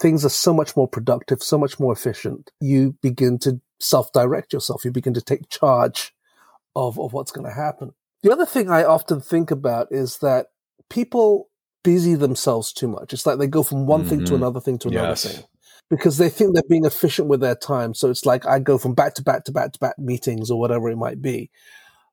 things 0.00 0.24
are 0.24 0.28
so 0.28 0.52
much 0.52 0.76
more 0.76 0.88
productive 0.88 1.40
so 1.42 1.56
much 1.56 1.78
more 1.78 1.92
efficient. 1.92 2.50
You 2.60 2.96
begin 3.00 3.38
to 3.40 3.60
self-direct 3.82 4.52
yourself. 4.52 4.84
You 4.84 4.90
begin 4.90 5.14
to 5.14 5.20
take 5.20 5.48
charge 5.48 6.14
of, 6.74 6.98
of 6.98 7.12
what's 7.12 7.32
going 7.32 7.46
to 7.46 7.54
happen. 7.54 7.92
The 8.22 8.32
other 8.32 8.46
thing 8.46 8.70
I 8.70 8.84
often 8.84 9.20
think 9.20 9.50
about 9.50 9.88
is 9.90 10.18
that 10.18 10.46
people 10.88 11.48
busy 11.82 12.14
themselves 12.14 12.72
too 12.72 12.88
much. 12.88 13.12
It's 13.12 13.26
like 13.26 13.38
they 13.38 13.46
go 13.46 13.62
from 13.62 13.86
one 13.86 14.00
mm-hmm. 14.00 14.08
thing 14.08 14.18
to 14.20 14.24
mm-hmm. 14.26 14.34
another 14.36 14.60
thing 14.60 14.78
to 14.78 14.88
another 14.88 15.08
yes. 15.08 15.24
thing 15.24 15.44
because 15.90 16.16
they 16.16 16.28
think 16.28 16.54
they're 16.54 16.62
being 16.68 16.84
efficient 16.84 17.28
with 17.28 17.40
their 17.40 17.54
time. 17.54 17.92
So 17.94 18.08
it's 18.08 18.24
like 18.24 18.46
I 18.46 18.60
go 18.60 18.78
from 18.78 18.94
back 18.94 19.14
to 19.14 19.22
back 19.22 19.44
to 19.44 19.52
back 19.52 19.72
to 19.72 19.78
back 19.78 19.98
meetings 19.98 20.50
or 20.50 20.58
whatever 20.58 20.88
it 20.88 20.96
might 20.96 21.20
be. 21.20 21.50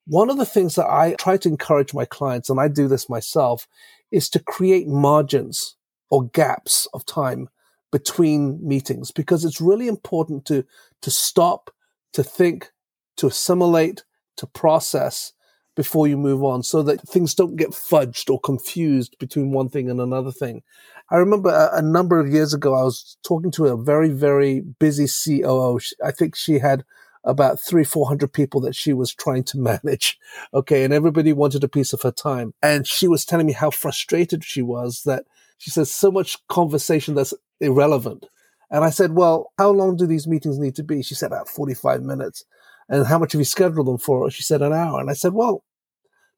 One 0.06 0.28
of 0.28 0.38
the 0.38 0.46
things 0.46 0.74
that 0.74 0.86
I 0.86 1.14
try 1.18 1.36
to 1.38 1.48
encourage 1.48 1.94
my 1.94 2.04
clients, 2.04 2.50
and 2.50 2.60
I 2.60 2.68
do 2.68 2.88
this 2.88 3.08
myself, 3.08 3.68
is 4.10 4.28
to 4.30 4.38
create 4.40 4.88
margins 4.88 5.76
or 6.10 6.28
gaps 6.28 6.88
of 6.92 7.06
time 7.06 7.48
between 7.90 8.58
meetings 8.66 9.10
because 9.10 9.44
it's 9.44 9.60
really 9.60 9.88
important 9.88 10.44
to, 10.46 10.64
to 11.02 11.10
stop, 11.10 11.70
to 12.12 12.22
think, 12.22 12.70
to 13.16 13.26
assimilate, 13.26 14.04
to 14.36 14.46
process 14.46 15.32
before 15.76 16.06
you 16.06 16.16
move 16.16 16.42
on 16.42 16.62
so 16.62 16.82
that 16.82 17.00
things 17.02 17.34
don't 17.34 17.56
get 17.56 17.70
fudged 17.70 18.30
or 18.30 18.40
confused 18.40 19.16
between 19.18 19.52
one 19.52 19.68
thing 19.68 19.88
and 19.90 20.00
another 20.00 20.32
thing. 20.32 20.62
I 21.10 21.16
remember 21.16 21.50
a, 21.50 21.78
a 21.78 21.82
number 21.82 22.20
of 22.20 22.28
years 22.28 22.54
ago, 22.54 22.74
I 22.74 22.82
was 22.82 23.16
talking 23.24 23.50
to 23.52 23.66
a 23.66 23.76
very, 23.76 24.10
very 24.10 24.60
busy 24.60 25.06
COO. 25.06 25.80
I 26.04 26.10
think 26.10 26.36
she 26.36 26.58
had 26.58 26.84
about 27.24 27.60
three, 27.60 27.84
400 27.84 28.32
people 28.32 28.60
that 28.62 28.74
she 28.74 28.92
was 28.92 29.14
trying 29.14 29.44
to 29.44 29.58
manage. 29.70 30.18
Okay. 30.54 30.84
And 30.84 30.92
everybody 30.92 31.32
wanted 31.32 31.64
a 31.64 31.68
piece 31.68 31.92
of 31.92 32.02
her 32.02 32.12
time. 32.12 32.54
And 32.62 32.86
she 32.86 33.08
was 33.08 33.24
telling 33.24 33.46
me 33.46 33.52
how 33.52 33.70
frustrated 33.70 34.44
she 34.44 34.62
was 34.62 35.02
that 35.04 35.24
she 35.58 35.70
says 35.70 35.92
so 35.92 36.10
much 36.10 36.36
conversation 36.48 37.14
that's 37.14 37.34
irrelevant. 37.60 38.26
And 38.70 38.84
I 38.84 38.90
said, 38.90 39.12
well, 39.12 39.52
how 39.58 39.70
long 39.70 39.96
do 39.96 40.06
these 40.06 40.28
meetings 40.28 40.58
need 40.58 40.76
to 40.76 40.84
be? 40.84 41.02
She 41.02 41.14
said 41.14 41.28
about 41.28 41.48
45 41.48 42.02
minutes. 42.02 42.44
And 42.88 43.06
how 43.06 43.18
much 43.18 43.32
have 43.32 43.40
you 43.40 43.44
scheduled 43.44 43.86
them 43.86 43.98
for? 43.98 44.30
She 44.30 44.42
said 44.42 44.62
an 44.62 44.72
hour. 44.72 45.00
And 45.00 45.10
I 45.10 45.14
said, 45.14 45.32
well, 45.32 45.64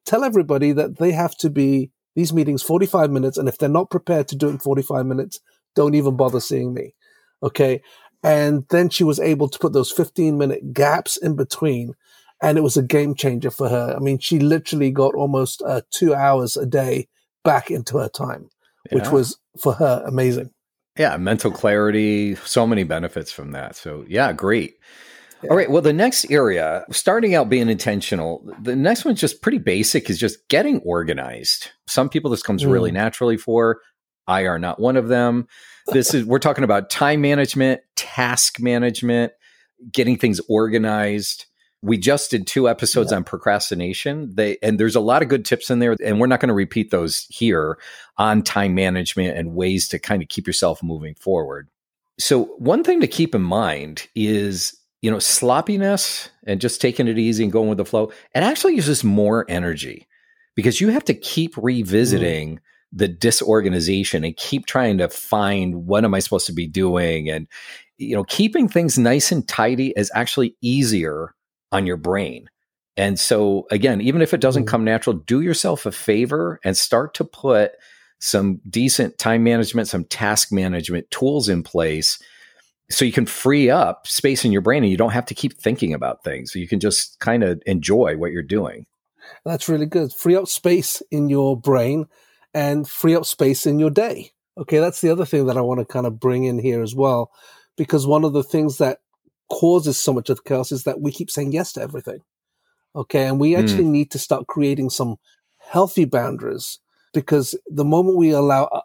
tell 0.04 0.24
everybody 0.24 0.72
that 0.72 0.98
they 0.98 1.12
have 1.12 1.36
to 1.38 1.50
be 1.50 1.90
these 2.14 2.32
meetings 2.32 2.62
45 2.62 3.10
minutes. 3.10 3.36
And 3.36 3.48
if 3.48 3.58
they're 3.58 3.68
not 3.68 3.90
prepared 3.90 4.28
to 4.28 4.36
do 4.36 4.48
it 4.48 4.52
in 4.52 4.58
45 4.58 5.06
minutes, 5.06 5.40
don't 5.74 5.94
even 5.94 6.16
bother 6.16 6.40
seeing 6.40 6.74
me. 6.74 6.94
Okay. 7.42 7.82
And 8.22 8.64
then 8.70 8.88
she 8.88 9.04
was 9.04 9.18
able 9.18 9.48
to 9.48 9.58
put 9.58 9.72
those 9.72 9.90
15 9.90 10.38
minute 10.38 10.72
gaps 10.72 11.16
in 11.16 11.36
between. 11.36 11.94
And 12.42 12.58
it 12.58 12.62
was 12.62 12.76
a 12.76 12.82
game 12.82 13.14
changer 13.14 13.50
for 13.50 13.68
her. 13.68 13.94
I 13.96 14.00
mean, 14.00 14.18
she 14.18 14.38
literally 14.38 14.90
got 14.90 15.14
almost 15.14 15.62
uh, 15.62 15.82
two 15.90 16.14
hours 16.14 16.56
a 16.56 16.66
day 16.66 17.08
back 17.44 17.70
into 17.70 17.98
her 17.98 18.08
time, 18.08 18.48
yeah. 18.90 18.98
which 18.98 19.08
was 19.08 19.38
for 19.60 19.74
her 19.74 20.02
amazing. 20.06 20.50
Yeah. 20.98 21.16
Mental 21.16 21.50
clarity, 21.50 22.34
so 22.36 22.66
many 22.66 22.84
benefits 22.84 23.32
from 23.32 23.52
that. 23.52 23.76
So, 23.76 24.04
yeah, 24.08 24.32
great. 24.32 24.74
Yeah. 25.42 25.50
All 25.50 25.56
right. 25.56 25.70
Well, 25.70 25.82
the 25.82 25.92
next 25.92 26.30
area, 26.30 26.84
starting 26.90 27.34
out 27.34 27.48
being 27.48 27.68
intentional, 27.68 28.48
the 28.60 28.76
next 28.76 29.04
one's 29.04 29.20
just 29.20 29.42
pretty 29.42 29.58
basic 29.58 30.08
is 30.08 30.18
just 30.18 30.48
getting 30.48 30.78
organized. 30.80 31.70
Some 31.88 32.08
people 32.08 32.30
this 32.30 32.42
comes 32.42 32.62
mm. 32.62 32.70
really 32.70 32.92
naturally 32.92 33.36
for. 33.36 33.80
I 34.28 34.42
are 34.42 34.58
not 34.58 34.78
one 34.78 34.96
of 34.96 35.08
them. 35.08 35.48
This 35.88 36.14
is, 36.14 36.24
we're 36.24 36.38
talking 36.38 36.62
about 36.62 36.90
time 36.90 37.20
management, 37.20 37.80
task 37.96 38.60
management, 38.60 39.32
getting 39.92 40.16
things 40.16 40.40
organized. 40.48 41.46
We 41.82 41.98
just 41.98 42.30
did 42.30 42.46
two 42.46 42.68
episodes 42.68 43.10
yeah. 43.10 43.16
on 43.16 43.24
procrastination. 43.24 44.34
They 44.34 44.56
and 44.62 44.78
there's 44.78 44.96
a 44.96 45.00
lot 45.00 45.22
of 45.22 45.28
good 45.28 45.44
tips 45.44 45.70
in 45.70 45.80
there, 45.80 45.96
and 46.02 46.20
we're 46.20 46.28
not 46.28 46.40
going 46.40 46.48
to 46.48 46.54
repeat 46.54 46.90
those 46.90 47.26
here 47.28 47.78
on 48.18 48.42
time 48.42 48.74
management 48.74 49.36
and 49.36 49.54
ways 49.54 49.88
to 49.88 49.98
kind 49.98 50.22
of 50.22 50.28
keep 50.28 50.46
yourself 50.46 50.82
moving 50.82 51.14
forward. 51.16 51.68
So 52.18 52.44
one 52.58 52.84
thing 52.84 53.00
to 53.00 53.06
keep 53.08 53.34
in 53.34 53.42
mind 53.42 54.06
is 54.14 54.76
you 55.02 55.10
know, 55.10 55.18
sloppiness 55.18 56.30
and 56.46 56.60
just 56.60 56.80
taking 56.80 57.08
it 57.08 57.18
easy 57.18 57.42
and 57.42 57.52
going 57.52 57.68
with 57.68 57.78
the 57.78 57.84
flow, 57.84 58.12
it 58.34 58.42
actually 58.42 58.76
uses 58.76 59.02
more 59.04 59.44
energy 59.48 60.06
because 60.54 60.80
you 60.80 60.88
have 60.88 61.04
to 61.04 61.14
keep 61.14 61.56
revisiting 61.56 62.56
mm. 62.56 62.60
the 62.92 63.08
disorganization 63.08 64.24
and 64.24 64.36
keep 64.36 64.64
trying 64.64 64.98
to 64.98 65.08
find 65.08 65.86
what 65.86 66.04
am 66.04 66.14
I 66.14 66.20
supposed 66.20 66.46
to 66.46 66.52
be 66.52 66.68
doing. 66.68 67.28
And, 67.28 67.48
you 67.98 68.14
know, 68.14 68.24
keeping 68.24 68.68
things 68.68 68.96
nice 68.96 69.32
and 69.32 69.46
tidy 69.46 69.92
is 69.96 70.10
actually 70.14 70.56
easier 70.62 71.34
on 71.72 71.86
your 71.86 71.96
brain. 71.96 72.48
And 72.96 73.18
so, 73.18 73.66
again, 73.70 74.00
even 74.00 74.20
if 74.20 74.34
it 74.34 74.40
doesn't 74.40 74.64
mm. 74.64 74.68
come 74.68 74.84
natural, 74.84 75.16
do 75.16 75.40
yourself 75.40 75.86
a 75.86 75.92
favor 75.92 76.60
and 76.62 76.76
start 76.76 77.14
to 77.14 77.24
put 77.24 77.72
some 78.18 78.60
decent 78.68 79.18
time 79.18 79.42
management, 79.42 79.88
some 79.88 80.04
task 80.04 80.52
management 80.52 81.10
tools 81.10 81.48
in 81.48 81.62
place 81.62 82.22
so 82.90 83.04
you 83.04 83.12
can 83.12 83.26
free 83.26 83.70
up 83.70 84.06
space 84.06 84.44
in 84.44 84.52
your 84.52 84.60
brain 84.60 84.82
and 84.82 84.90
you 84.90 84.98
don't 84.98 85.12
have 85.12 85.26
to 85.26 85.34
keep 85.34 85.54
thinking 85.54 85.94
about 85.94 86.22
things. 86.22 86.52
So 86.52 86.58
you 86.58 86.68
can 86.68 86.78
just 86.78 87.18
kind 87.18 87.42
of 87.42 87.62
enjoy 87.66 88.16
what 88.16 88.32
you're 88.32 88.42
doing. 88.42 88.86
That's 89.44 89.68
really 89.68 89.86
good. 89.86 90.12
Free 90.12 90.36
up 90.36 90.46
space 90.46 91.02
in 91.10 91.28
your 91.28 91.58
brain 91.58 92.06
and 92.54 92.88
free 92.88 93.16
up 93.16 93.24
space 93.24 93.66
in 93.66 93.78
your 93.78 93.90
day. 93.90 94.32
Okay, 94.58 94.78
that's 94.78 95.00
the 95.00 95.10
other 95.10 95.24
thing 95.24 95.46
that 95.46 95.56
I 95.56 95.62
want 95.62 95.80
to 95.80 95.86
kind 95.86 96.06
of 96.06 96.20
bring 96.20 96.44
in 96.44 96.58
here 96.58 96.82
as 96.82 96.94
well, 96.94 97.30
because 97.76 98.06
one 98.06 98.24
of 98.24 98.34
the 98.34 98.42
things 98.44 98.76
that 98.78 98.98
causes 99.52 100.00
so 100.00 100.12
much 100.12 100.30
of 100.30 100.38
the 100.38 100.42
chaos 100.42 100.72
is 100.72 100.84
that 100.84 101.00
we 101.00 101.12
keep 101.12 101.30
saying 101.30 101.52
yes 101.52 101.72
to 101.74 101.82
everything. 101.82 102.20
Okay, 102.96 103.26
and 103.26 103.38
we 103.38 103.54
hmm. 103.54 103.60
actually 103.60 103.84
mm. 103.84 103.98
need 103.98 104.10
to 104.10 104.18
start 104.18 104.48
creating 104.48 104.90
some 104.90 105.16
healthy 105.58 106.04
boundaries 106.04 106.78
because 107.14 107.54
the 107.68 107.84
moment 107.84 108.16
we 108.16 108.30
allow 108.30 108.64
uh, 108.64 108.80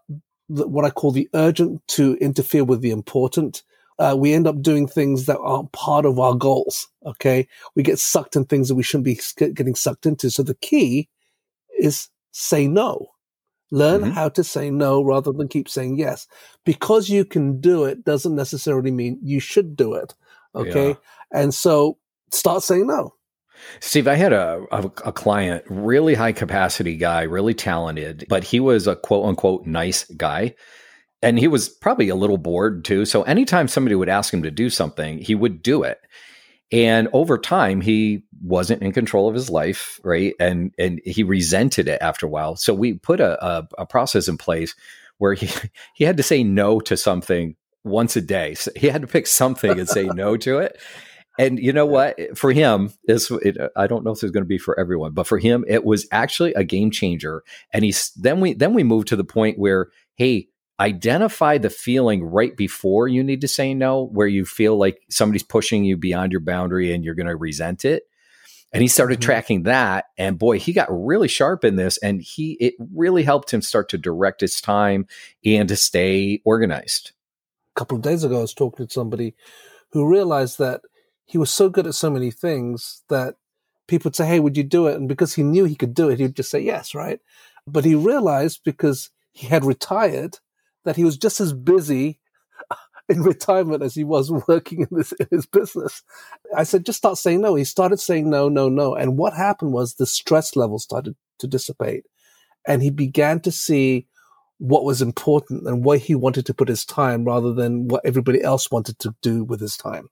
what 0.48 0.86
I 0.86 0.90
call 0.90 1.12
the 1.12 1.30
urgent 1.34 1.86
to 1.90 2.16
interfere 2.16 2.64
with 2.64 2.82
the 2.82 2.92
important, 2.92 3.64
uh, 4.00 4.16
we 4.18 4.34
end 4.34 4.48
up 4.48 4.62
doing 4.62 4.88
things 4.88 5.26
that 5.26 5.40
aren't 5.40 5.72
part 5.72 6.06
of 6.06 6.20
our 6.20 6.36
goals. 6.36 6.88
Okay. 7.06 7.48
We 7.76 7.84
get 7.84 8.00
sucked 8.00 8.36
in 8.36 8.46
things 8.46 8.68
that 8.68 8.76
we 8.76 8.84
shouldn't 8.84 9.06
be 9.06 9.20
getting 9.38 9.76
sucked 9.76 10.06
into. 10.06 10.30
So 10.30 10.44
the 10.44 10.56
key 10.56 11.10
is 11.80 12.10
say 12.32 12.68
no. 12.68 13.08
Learn 13.72 14.02
mm-hmm. 14.02 14.12
how 14.12 14.30
to 14.30 14.44
say 14.44 14.70
no 14.70 15.02
rather 15.02 15.34
than 15.34 15.50
keep 15.50 15.68
saying 15.68 15.98
yes. 15.98 16.28
Because 16.64 17.10
you 17.10 17.26
can 17.26 17.60
do 17.60 17.84
it 17.84 18.06
doesn't 18.06 18.36
necessarily 18.36 18.92
mean 18.92 19.20
you 19.22 19.40
should 19.40 19.76
do 19.76 19.94
it. 19.94 20.14
Okay. 20.58 20.90
Yeah. 20.90 20.96
And 21.32 21.54
so 21.54 21.98
start 22.32 22.64
saying 22.64 22.88
no. 22.88 23.14
Steve, 23.80 24.08
I 24.08 24.16
had 24.16 24.34
a, 24.34 24.64
a, 24.72 24.84
a, 25.06 25.12
client, 25.12 25.64
really 25.68 26.14
high 26.14 26.32
capacity 26.32 26.96
guy, 26.96 27.24
really 27.24 27.56
talented, 27.56 28.26
but 28.30 28.44
he 28.44 28.60
was 28.60 28.86
a 28.86 28.96
quote 28.96 29.26
unquote 29.26 29.66
nice 29.66 30.04
guy 30.12 30.54
and 31.22 31.40
he 31.40 31.48
was 31.48 31.70
probably 31.70 32.10
a 32.10 32.16
little 32.16 32.38
bored 32.38 32.86
too. 32.86 33.06
So 33.06 33.24
anytime 33.24 33.68
somebody 33.68 33.96
would 33.96 34.10
ask 34.10 34.34
him 34.34 34.44
to 34.44 34.52
do 34.52 34.70
something, 34.70 35.18
he 35.18 35.36
would 35.36 35.62
do 35.62 35.84
it. 35.84 36.00
And 36.72 37.08
over 37.14 37.38
time, 37.38 37.82
he 37.82 38.24
wasn't 38.44 38.84
in 38.84 38.92
control 38.92 39.30
of 39.30 39.34
his 39.34 39.50
life, 39.50 40.00
right? 40.04 40.34
And 40.40 40.74
and 40.78 41.00
he 41.06 41.24
resented 41.24 41.88
it 41.88 42.02
after 42.02 42.26
a 42.26 42.30
while. 42.30 42.58
So 42.58 42.74
we 42.74 42.94
put 42.94 43.22
a, 43.22 43.44
a, 43.44 43.68
a 43.80 43.86
process 43.86 44.28
in 44.28 44.38
place 44.38 44.76
where 45.18 45.34
he 45.34 45.50
he 45.96 46.04
had 46.04 46.18
to 46.18 46.24
say 46.24 46.44
no 46.44 46.80
to 46.82 46.98
something 46.98 47.56
once 47.88 48.15
a 48.15 48.22
day. 48.22 48.53
So 48.53 48.72
he 48.75 48.88
had 48.88 49.01
to 49.01 49.08
pick 49.08 49.27
something 49.27 49.79
and 49.79 49.88
say 49.88 50.06
no 50.06 50.38
to 50.38 50.60
it. 50.60 50.79
And 51.39 51.60
you 51.60 51.72
know 51.72 51.86
what? 51.86 52.17
For 52.36 52.51
him, 52.51 52.91
this 53.06 53.29
it, 53.29 53.58
I 53.75 53.88
don't 53.88 54.03
know 54.03 54.12
if 54.12 54.24
it's 54.24 54.32
going 54.32 54.44
to 54.44 54.48
be 54.48 54.58
for 54.58 54.79
everyone, 54.79 55.13
but 55.13 55.27
for 55.27 55.38
him, 55.38 55.63
it 55.67 55.84
was 55.84 56.08
actually 56.12 56.53
a 56.56 56.63
game 56.63 56.89
changer. 56.89 57.44
And 57.72 57.86
he's 57.86 58.12
then 58.15 58.39
we 58.39 58.53
then 58.53 58.74
we 58.74 58.84
moved 58.84 59.10
to 59.10 59.15
the 59.15 59.24
point 59.24 59.60
where, 59.60 59.89
hey, 60.15 60.48
identify 60.79 61.58
the 61.58 61.70
feeling 61.70 62.24
right 62.24 62.56
before 62.56 63.08
you 63.08 63.24
need 63.24 63.41
to 63.41 63.48
say 63.48 63.74
no, 63.74 64.06
where 64.08 64.27
you 64.27 64.46
feel 64.46 64.77
like 64.77 65.00
somebody's 65.10 65.44
pushing 65.44 65.84
you 65.84 65.98
beyond 65.98 66.32
your 66.32 66.41
boundary 66.41 66.94
and 66.94 67.03
you're 67.03 67.15
going 67.15 67.27
to 67.27 67.36
resent 67.36 67.86
it. 67.86 68.03
And 68.74 68.82
he 68.82 68.88
started 68.88 69.20
mm-hmm. 69.20 69.25
tracking 69.25 69.63
that. 69.63 70.06
And 70.17 70.38
boy, 70.38 70.60
he 70.60 70.74
got 70.74 70.88
really 70.89 71.27
sharp 71.27 71.63
in 71.63 71.77
this. 71.77 71.98
And 72.00 72.22
he, 72.22 72.58
it 72.60 72.74
really 72.94 73.24
helped 73.24 73.53
him 73.53 73.62
start 73.62 73.89
to 73.89 73.98
direct 73.98 74.41
his 74.41 74.60
time 74.60 75.08
and 75.46 75.70
to 75.70 75.75
stay 75.75 76.41
organized. 76.46 77.13
Couple 77.78 77.98
of 77.98 78.04
days 78.04 78.26
ago, 78.26 78.40
I 78.40 78.42
was 78.42 78.56
talking 78.56 78.88
to 78.88 78.94
somebody 78.94 79.36
who 79.94 80.10
realized 80.10 80.60
that 80.60 80.82
he 81.26 81.38
was 81.38 81.52
so 81.52 81.70
good 81.70 81.88
at 81.88 81.96
so 81.96 82.10
many 82.10 82.32
things 82.32 83.04
that 83.10 83.36
people 83.88 84.10
would 84.10 84.18
say, 84.18 84.28
Hey, 84.28 84.40
would 84.42 84.58
you 84.58 84.64
do 84.64 84.88
it? 84.88 84.96
And 84.98 85.10
because 85.10 85.36
he 85.36 85.44
knew 85.44 85.66
he 85.66 85.76
could 85.76 85.94
do 85.94 86.10
it, 86.10 86.20
he'd 86.20 86.36
just 86.36 86.52
say 86.52 86.60
yes, 86.62 86.96
right? 86.96 87.20
But 87.68 87.86
he 87.86 87.96
realized 87.96 88.62
because 88.66 89.12
he 89.34 89.48
had 89.48 89.66
retired 89.66 90.40
that 90.86 90.98
he 90.98 91.06
was 91.06 91.18
just 91.18 91.42
as 91.42 91.54
busy 91.54 92.20
in 93.10 93.24
retirement 93.24 93.84
as 93.84 93.96
he 93.96 94.04
was 94.06 94.32
working 94.48 94.82
in 94.82 94.90
this 94.92 95.14
in 95.14 95.28
his 95.32 95.46
business. 95.46 96.04
I 96.56 96.64
said, 96.64 96.86
just 96.86 97.00
start 97.00 97.18
saying 97.18 97.42
no. 97.42 97.56
He 97.56 97.64
started 97.66 98.00
saying 98.00 98.30
no, 98.30 98.50
no, 98.50 98.70
no. 98.70 98.96
And 98.96 99.18
what 99.18 99.34
happened 99.34 99.74
was 99.74 99.96
the 99.96 100.06
stress 100.08 100.56
level 100.56 100.80
started 100.80 101.16
to 101.40 101.48
dissipate. 101.48 102.06
And 102.68 102.84
he 102.84 102.90
began 102.92 103.40
to 103.42 103.52
see 103.52 104.08
what 104.60 104.84
was 104.84 105.02
important 105.02 105.68
and 105.68 105.86
where 105.86 105.98
he 105.98 106.16
wanted 106.16 106.46
to 106.46 106.54
put 106.54 106.68
his 106.68 106.86
time 106.86 107.24
rather 107.24 107.54
than 107.54 107.88
what 107.88 108.02
everybody 108.06 108.42
else 108.42 108.72
wanted 108.72 108.98
to 109.00 109.14
do 109.22 109.44
with 109.44 109.60
his 109.60 109.78
time. 109.78 110.10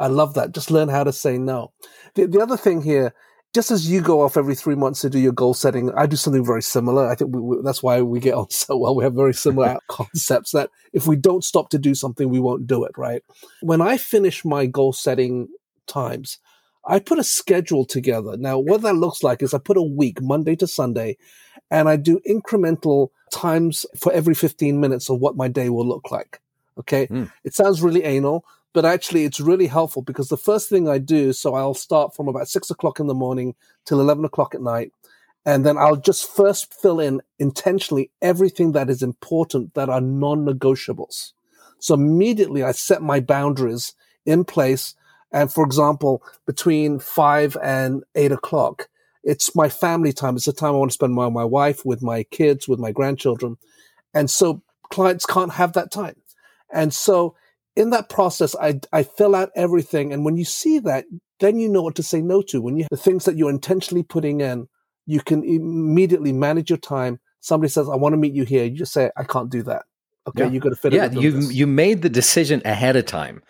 I 0.00 0.06
love 0.06 0.34
that. 0.34 0.52
Just 0.52 0.70
learn 0.70 0.88
how 0.88 1.04
to 1.04 1.12
say 1.12 1.38
no. 1.38 1.72
The, 2.14 2.26
the 2.26 2.40
other 2.40 2.56
thing 2.56 2.82
here 2.82 3.14
just 3.54 3.70
as 3.70 3.90
you 3.90 4.00
go 4.00 4.22
off 4.22 4.36
every 4.36 4.54
three 4.54 4.74
months 4.74 5.02
to 5.02 5.10
do 5.10 5.18
your 5.18 5.32
goal 5.32 5.52
setting, 5.52 5.92
I 5.94 6.06
do 6.06 6.16
something 6.16 6.44
very 6.44 6.62
similar. 6.62 7.08
I 7.08 7.14
think 7.14 7.34
we, 7.34 7.40
we, 7.40 7.56
that's 7.62 7.82
why 7.82 8.00
we 8.00 8.18
get 8.18 8.34
on 8.34 8.48
so 8.50 8.76
well. 8.76 8.94
We 8.94 9.04
have 9.04 9.14
very 9.14 9.34
similar 9.34 9.78
concepts 9.88 10.52
that 10.52 10.70
if 10.92 11.06
we 11.06 11.16
don't 11.16 11.44
stop 11.44 11.68
to 11.70 11.78
do 11.78 11.94
something, 11.94 12.30
we 12.30 12.40
won't 12.40 12.66
do 12.66 12.84
it, 12.84 12.92
right? 12.96 13.22
When 13.60 13.80
I 13.80 13.98
finish 13.98 14.44
my 14.44 14.66
goal 14.66 14.92
setting 14.92 15.48
times, 15.86 16.38
I 16.86 16.98
put 16.98 17.18
a 17.18 17.24
schedule 17.24 17.84
together. 17.84 18.36
Now, 18.36 18.58
what 18.58 18.82
that 18.82 18.94
looks 18.94 19.22
like 19.22 19.42
is 19.42 19.54
I 19.54 19.58
put 19.58 19.76
a 19.76 19.82
week, 19.82 20.20
Monday 20.20 20.56
to 20.56 20.66
Sunday, 20.66 21.16
and 21.70 21.88
I 21.88 21.96
do 21.96 22.20
incremental 22.28 23.08
times 23.32 23.84
for 23.98 24.12
every 24.12 24.34
15 24.34 24.78
minutes 24.78 25.10
of 25.10 25.18
what 25.18 25.36
my 25.36 25.48
day 25.48 25.68
will 25.68 25.86
look 25.86 26.10
like. 26.10 26.40
Okay. 26.78 27.06
Mm. 27.08 27.30
It 27.44 27.54
sounds 27.54 27.82
really 27.82 28.04
anal, 28.04 28.44
but 28.72 28.84
actually 28.84 29.24
it's 29.24 29.40
really 29.40 29.66
helpful 29.66 30.02
because 30.02 30.28
the 30.28 30.36
first 30.36 30.68
thing 30.68 30.88
I 30.88 30.98
do, 30.98 31.32
so 31.32 31.54
I'll 31.54 31.74
start 31.74 32.14
from 32.14 32.28
about 32.28 32.48
six 32.48 32.70
o'clock 32.70 33.00
in 33.00 33.06
the 33.06 33.14
morning 33.14 33.54
till 33.84 34.00
11 34.00 34.24
o'clock 34.24 34.54
at 34.54 34.62
night. 34.62 34.92
And 35.44 35.66
then 35.66 35.76
I'll 35.76 35.96
just 35.96 36.30
first 36.30 36.72
fill 36.72 37.00
in 37.00 37.20
intentionally 37.38 38.10
everything 38.22 38.72
that 38.72 38.88
is 38.88 39.02
important 39.02 39.74
that 39.74 39.88
are 39.88 40.00
non-negotiables. 40.00 41.32
So 41.80 41.94
immediately 41.94 42.62
I 42.62 42.70
set 42.70 43.02
my 43.02 43.18
boundaries 43.18 43.94
in 44.24 44.44
place. 44.44 44.94
And 45.32 45.52
for 45.52 45.64
example, 45.64 46.22
between 46.46 47.00
five 47.00 47.56
and 47.60 48.04
eight 48.14 48.30
o'clock, 48.30 48.88
it's 49.24 49.54
my 49.54 49.68
family 49.68 50.12
time. 50.12 50.36
It's 50.36 50.46
the 50.46 50.52
time 50.52 50.74
I 50.74 50.78
want 50.78 50.90
to 50.90 50.94
spend 50.94 51.16
with 51.16 51.32
my 51.32 51.44
wife, 51.44 51.84
with 51.84 52.02
my 52.02 52.24
kids, 52.24 52.68
with 52.68 52.78
my 52.78 52.92
grandchildren. 52.92 53.56
And 54.14 54.30
so 54.30 54.62
clients 54.90 55.26
can't 55.26 55.52
have 55.52 55.72
that 55.74 55.90
time. 55.90 56.16
And 56.72 56.92
so 56.92 57.36
in 57.76 57.90
that 57.90 58.08
process, 58.08 58.54
I, 58.60 58.80
I 58.92 59.02
fill 59.02 59.34
out 59.34 59.50
everything. 59.54 60.12
And 60.12 60.24
when 60.24 60.36
you 60.36 60.44
see 60.44 60.78
that, 60.80 61.04
then 61.40 61.58
you 61.58 61.68
know 61.68 61.82
what 61.82 61.94
to 61.96 62.02
say 62.02 62.20
no 62.20 62.42
to. 62.42 62.60
When 62.60 62.76
you 62.76 62.86
the 62.90 62.96
things 62.96 63.24
that 63.24 63.36
you're 63.36 63.50
intentionally 63.50 64.02
putting 64.02 64.40
in, 64.40 64.68
you 65.06 65.20
can 65.20 65.42
immediately 65.42 66.32
manage 66.32 66.70
your 66.70 66.78
time. 66.78 67.18
Somebody 67.40 67.70
says, 67.70 67.88
I 67.88 67.96
want 67.96 68.12
to 68.12 68.16
meet 68.16 68.34
you 68.34 68.44
here. 68.44 68.64
You 68.64 68.78
just 68.78 68.92
say, 68.92 69.10
I 69.16 69.24
can't 69.24 69.50
do 69.50 69.62
that. 69.64 69.84
Okay, 70.28 70.44
yeah. 70.44 70.50
you 70.50 70.60
got 70.60 70.68
to 70.70 70.76
fit 70.76 70.92
yeah, 70.92 71.06
it. 71.06 71.14
Yeah, 71.14 71.20
you 71.20 71.40
you 71.50 71.66
made 71.66 72.02
the 72.02 72.08
decision 72.08 72.62
ahead 72.64 72.94
of 72.94 73.06
time. 73.06 73.42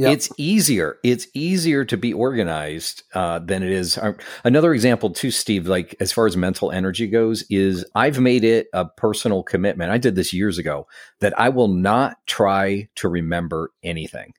Yep. 0.00 0.12
It's 0.14 0.30
easier. 0.38 0.98
It's 1.04 1.26
easier 1.34 1.84
to 1.84 1.96
be 1.98 2.14
organized 2.14 3.02
uh, 3.12 3.38
than 3.40 3.62
it 3.62 3.70
is. 3.70 3.98
Uh, 3.98 4.14
another 4.44 4.72
example, 4.72 5.10
too, 5.10 5.30
Steve. 5.30 5.66
Like 5.66 5.94
as 6.00 6.10
far 6.10 6.26
as 6.26 6.38
mental 6.38 6.72
energy 6.72 7.06
goes, 7.06 7.44
is 7.50 7.84
I've 7.94 8.18
made 8.18 8.42
it 8.42 8.68
a 8.72 8.86
personal 8.86 9.42
commitment. 9.42 9.92
I 9.92 9.98
did 9.98 10.14
this 10.14 10.32
years 10.32 10.56
ago 10.56 10.86
that 11.20 11.38
I 11.38 11.50
will 11.50 11.68
not 11.68 12.16
try 12.26 12.88
to 12.94 13.10
remember 13.10 13.72
anything. 13.82 14.32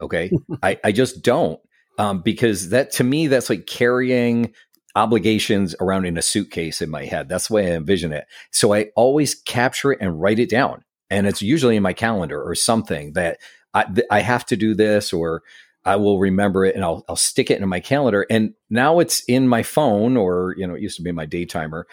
Okay, 0.00 0.30
I, 0.62 0.80
I 0.82 0.92
just 0.92 1.22
don't 1.22 1.60
um, 1.98 2.22
because 2.22 2.70
that 2.70 2.90
to 2.92 3.04
me 3.04 3.26
that's 3.26 3.50
like 3.50 3.66
carrying 3.66 4.54
obligations 4.96 5.74
around 5.82 6.06
in 6.06 6.16
a 6.16 6.22
suitcase 6.22 6.80
in 6.80 6.88
my 6.88 7.04
head. 7.04 7.28
That's 7.28 7.48
the 7.48 7.54
way 7.54 7.70
I 7.70 7.76
envision 7.76 8.10
it. 8.14 8.24
So 8.52 8.72
I 8.72 8.86
always 8.96 9.34
capture 9.34 9.92
it 9.92 9.98
and 10.00 10.18
write 10.18 10.38
it 10.38 10.48
down. 10.48 10.82
And 11.10 11.26
it's 11.26 11.42
usually 11.42 11.76
in 11.76 11.82
my 11.82 11.92
calendar 11.92 12.42
or 12.42 12.54
something 12.54 13.12
that 13.12 13.38
I, 13.74 13.86
I 14.10 14.20
have 14.20 14.46
to 14.46 14.56
do 14.56 14.74
this 14.74 15.12
or 15.12 15.42
I 15.84 15.96
will 15.96 16.18
remember 16.18 16.64
it 16.64 16.74
and 16.74 16.84
I'll, 16.84 17.04
I'll 17.08 17.16
stick 17.16 17.50
it 17.50 17.60
in 17.60 17.68
my 17.68 17.80
calendar. 17.80 18.26
And 18.30 18.54
now 18.70 19.00
it's 19.00 19.22
in 19.24 19.48
my 19.48 19.62
phone 19.62 20.16
or, 20.16 20.54
you 20.56 20.66
know, 20.66 20.74
it 20.74 20.82
used 20.82 20.96
to 20.96 21.02
be 21.02 21.12
my 21.12 21.26
day 21.26 21.44
timer. 21.44 21.86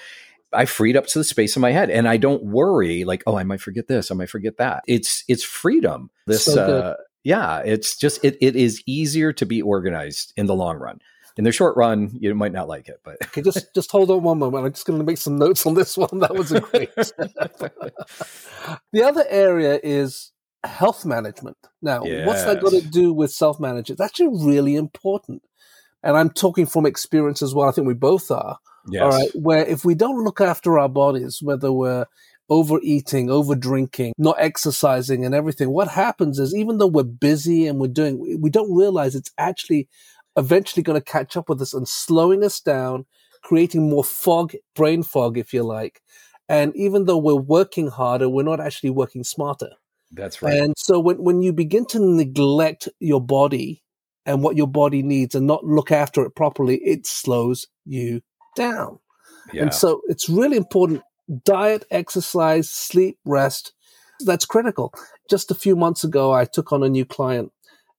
I 0.53 0.65
freed 0.65 0.97
up 0.97 1.07
to 1.07 1.19
the 1.19 1.23
space 1.23 1.55
in 1.55 1.61
my 1.61 1.71
head 1.71 1.89
and 1.89 2.07
I 2.07 2.17
don't 2.17 2.43
worry 2.43 3.03
like, 3.03 3.23
oh, 3.25 3.37
I 3.37 3.43
might 3.43 3.61
forget 3.61 3.87
this. 3.87 4.11
I 4.11 4.15
might 4.15 4.29
forget 4.29 4.57
that. 4.57 4.83
It's, 4.87 5.23
it's 5.27 5.43
freedom. 5.43 6.09
This, 6.27 6.45
so 6.45 6.77
uh, 6.77 6.95
yeah, 7.23 7.59
it's 7.59 7.97
just, 7.97 8.23
it, 8.23 8.37
it 8.41 8.55
is 8.55 8.83
easier 8.85 9.33
to 9.33 9.45
be 9.45 9.61
organized 9.61 10.33
in 10.37 10.45
the 10.45 10.55
long 10.55 10.77
run 10.77 10.99
in 11.37 11.43
the 11.43 11.51
short 11.51 11.75
run, 11.77 12.11
you 12.19 12.33
might 12.35 12.51
not 12.51 12.67
like 12.67 12.87
it, 12.87 12.99
but 13.03 13.17
okay, 13.23 13.41
just 13.41 13.65
just 13.75 13.91
hold 13.91 14.11
on 14.11 14.23
one 14.23 14.39
moment. 14.39 14.65
I'm 14.65 14.73
just 14.73 14.85
going 14.85 14.99
to 14.99 15.05
make 15.05 15.17
some 15.17 15.37
notes 15.37 15.65
on 15.65 15.73
this 15.73 15.97
one. 15.97 16.19
That 16.19 16.35
was 16.35 16.51
a 16.51 16.59
great. 16.59 16.93
the 18.91 19.03
other 19.03 19.25
area 19.29 19.79
is 19.81 20.31
health 20.63 21.05
management. 21.05 21.57
Now, 21.81 22.03
yes. 22.03 22.27
what's 22.27 22.43
that 22.43 22.61
got 22.61 22.71
to 22.71 22.81
do 22.81 23.13
with 23.13 23.31
self 23.31 23.59
management? 23.59 23.99
It's 23.99 24.01
actually 24.01 24.45
really 24.45 24.75
important, 24.75 25.43
and 26.03 26.17
I'm 26.17 26.29
talking 26.29 26.65
from 26.65 26.85
experience 26.85 27.41
as 27.41 27.53
well. 27.53 27.67
I 27.67 27.71
think 27.71 27.87
we 27.87 27.93
both 27.93 28.31
are. 28.31 28.57
Yes. 28.89 29.01
All 29.01 29.09
right, 29.09 29.29
where 29.35 29.65
if 29.65 29.85
we 29.85 29.95
don't 29.95 30.23
look 30.23 30.41
after 30.41 30.79
our 30.79 30.89
bodies, 30.89 31.39
whether 31.41 31.71
we're 31.71 32.05
overeating, 32.49 33.29
over 33.29 33.55
drinking, 33.55 34.13
not 34.17 34.35
exercising, 34.39 35.23
and 35.25 35.35
everything, 35.35 35.69
what 35.69 35.87
happens 35.87 36.39
is 36.39 36.55
even 36.55 36.77
though 36.77 36.87
we're 36.87 37.03
busy 37.03 37.67
and 37.67 37.79
we're 37.79 37.87
doing, 37.87 38.39
we 38.41 38.49
don't 38.49 38.75
realize 38.75 39.15
it's 39.15 39.31
actually 39.37 39.87
eventually 40.35 40.83
going 40.83 40.99
to 40.99 41.03
catch 41.03 41.37
up 41.37 41.49
with 41.49 41.61
us 41.61 41.73
and 41.73 41.87
slowing 41.87 42.43
us 42.43 42.59
down, 42.59 43.05
creating 43.43 43.89
more 43.89 44.03
fog, 44.03 44.53
brain 44.75 45.03
fog, 45.03 45.37
if 45.37 45.53
you 45.53 45.63
like. 45.63 46.01
And 46.49 46.75
even 46.75 47.05
though 47.05 47.17
we're 47.17 47.35
working 47.35 47.87
harder, 47.87 48.27
we're 48.27 48.43
not 48.43 48.59
actually 48.59 48.89
working 48.89 49.23
smarter. 49.23 49.69
That's 50.11 50.41
right. 50.41 50.57
And 50.57 50.73
so 50.77 50.99
when, 50.99 51.17
when 51.17 51.41
you 51.41 51.53
begin 51.53 51.85
to 51.87 51.99
neglect 51.99 52.89
your 52.99 53.21
body 53.21 53.83
and 54.25 54.43
what 54.43 54.57
your 54.57 54.67
body 54.67 55.03
needs 55.03 55.35
and 55.35 55.47
not 55.47 55.63
look 55.63 55.91
after 55.91 56.23
it 56.23 56.35
properly, 56.35 56.77
it 56.77 57.05
slows 57.05 57.67
you 57.85 58.21
down. 58.55 58.99
Yeah. 59.53 59.63
And 59.63 59.73
so 59.73 60.01
it's 60.07 60.29
really 60.29 60.57
important 60.57 61.01
diet, 61.43 61.85
exercise, 61.91 62.69
sleep, 62.69 63.17
rest. 63.25 63.73
That's 64.25 64.45
critical. 64.45 64.93
Just 65.29 65.49
a 65.49 65.55
few 65.55 65.75
months 65.75 66.03
ago, 66.03 66.31
I 66.31 66.45
took 66.45 66.71
on 66.71 66.83
a 66.83 66.89
new 66.89 67.05
client 67.05 67.51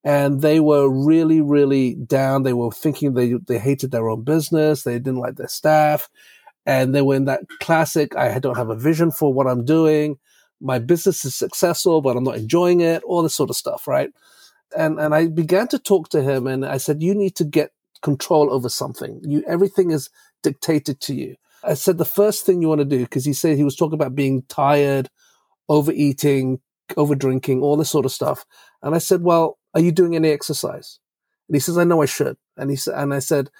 and 0.04 0.40
they 0.40 0.60
were 0.60 0.88
really, 0.88 1.40
really 1.40 1.94
down. 1.94 2.42
They 2.42 2.52
were 2.52 2.70
thinking 2.70 3.14
they 3.14 3.34
they 3.34 3.58
hated 3.58 3.90
their 3.90 4.08
own 4.08 4.22
business. 4.22 4.82
They 4.82 4.98
didn't 4.98 5.20
like 5.20 5.36
their 5.36 5.48
staff, 5.48 6.08
and 6.66 6.94
they 6.94 7.02
were 7.02 7.14
in 7.14 7.26
that 7.26 7.42
classic. 7.60 8.16
I 8.16 8.38
don't 8.38 8.56
have 8.56 8.70
a 8.70 8.76
vision 8.76 9.10
for 9.10 9.32
what 9.32 9.46
I'm 9.46 9.64
doing. 9.64 10.18
My 10.62 10.78
business 10.78 11.24
is 11.24 11.34
successful, 11.34 12.00
but 12.00 12.16
I'm 12.16 12.24
not 12.24 12.36
enjoying 12.36 12.80
it. 12.80 13.02
All 13.04 13.22
this 13.22 13.34
sort 13.34 13.50
of 13.50 13.56
stuff, 13.56 13.86
right? 13.88 14.10
And 14.76 14.98
and 15.00 15.14
I 15.14 15.26
began 15.26 15.68
to 15.68 15.78
talk 15.78 16.08
to 16.10 16.22
him, 16.22 16.46
and 16.46 16.64
I 16.64 16.78
said, 16.78 17.02
"You 17.02 17.14
need 17.14 17.36
to 17.36 17.44
get 17.44 17.72
control 18.00 18.52
over 18.52 18.68
something. 18.68 19.20
You 19.22 19.44
everything 19.46 19.90
is 19.90 20.08
dictated 20.42 21.00
to 21.02 21.14
you." 21.14 21.36
I 21.64 21.74
said, 21.74 21.98
"The 21.98 22.04
first 22.04 22.46
thing 22.46 22.62
you 22.62 22.68
want 22.68 22.80
to 22.80 22.84
do," 22.84 23.00
because 23.00 23.24
he 23.24 23.32
said 23.32 23.56
he 23.56 23.64
was 23.64 23.76
talking 23.76 23.94
about 23.94 24.14
being 24.14 24.42
tired, 24.48 25.10
overeating, 25.68 26.60
over 26.96 27.14
drinking, 27.14 27.62
all 27.62 27.76
this 27.76 27.90
sort 27.90 28.06
of 28.06 28.12
stuff. 28.12 28.46
And 28.82 28.94
I 28.94 28.98
said, 28.98 29.22
"Well." 29.22 29.58
are 29.74 29.80
you 29.80 29.92
doing 29.92 30.14
any 30.14 30.30
exercise? 30.30 30.98
And 31.48 31.56
he 31.56 31.60
says, 31.60 31.78
I 31.78 31.84
know 31.84 32.02
I 32.02 32.06
should. 32.06 32.36
And 32.56 32.70
he 32.70 32.76
said, 32.76 32.94
and 32.94 33.12
I 33.14 33.18
said, 33.18 33.50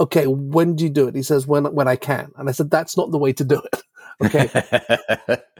okay, 0.00 0.26
when 0.26 0.76
do 0.76 0.84
you 0.84 0.90
do 0.90 1.08
it? 1.08 1.14
He 1.14 1.22
says, 1.22 1.46
when, 1.46 1.64
when 1.74 1.88
I 1.88 1.96
can. 1.96 2.30
And 2.36 2.48
I 2.48 2.52
said, 2.52 2.70
that's 2.70 2.96
not 2.96 3.10
the 3.10 3.18
way 3.18 3.32
to 3.32 3.44
do 3.44 3.60
it. 3.72 3.82
Okay. 4.24 4.50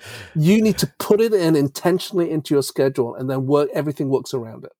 you 0.34 0.60
need 0.62 0.78
to 0.78 0.92
put 0.98 1.20
it 1.20 1.32
in 1.32 1.56
intentionally 1.56 2.30
into 2.30 2.54
your 2.54 2.62
schedule 2.62 3.14
and 3.14 3.28
then 3.28 3.46
work, 3.46 3.68
everything 3.74 4.08
works 4.08 4.34
around 4.34 4.64
it. 4.64 4.72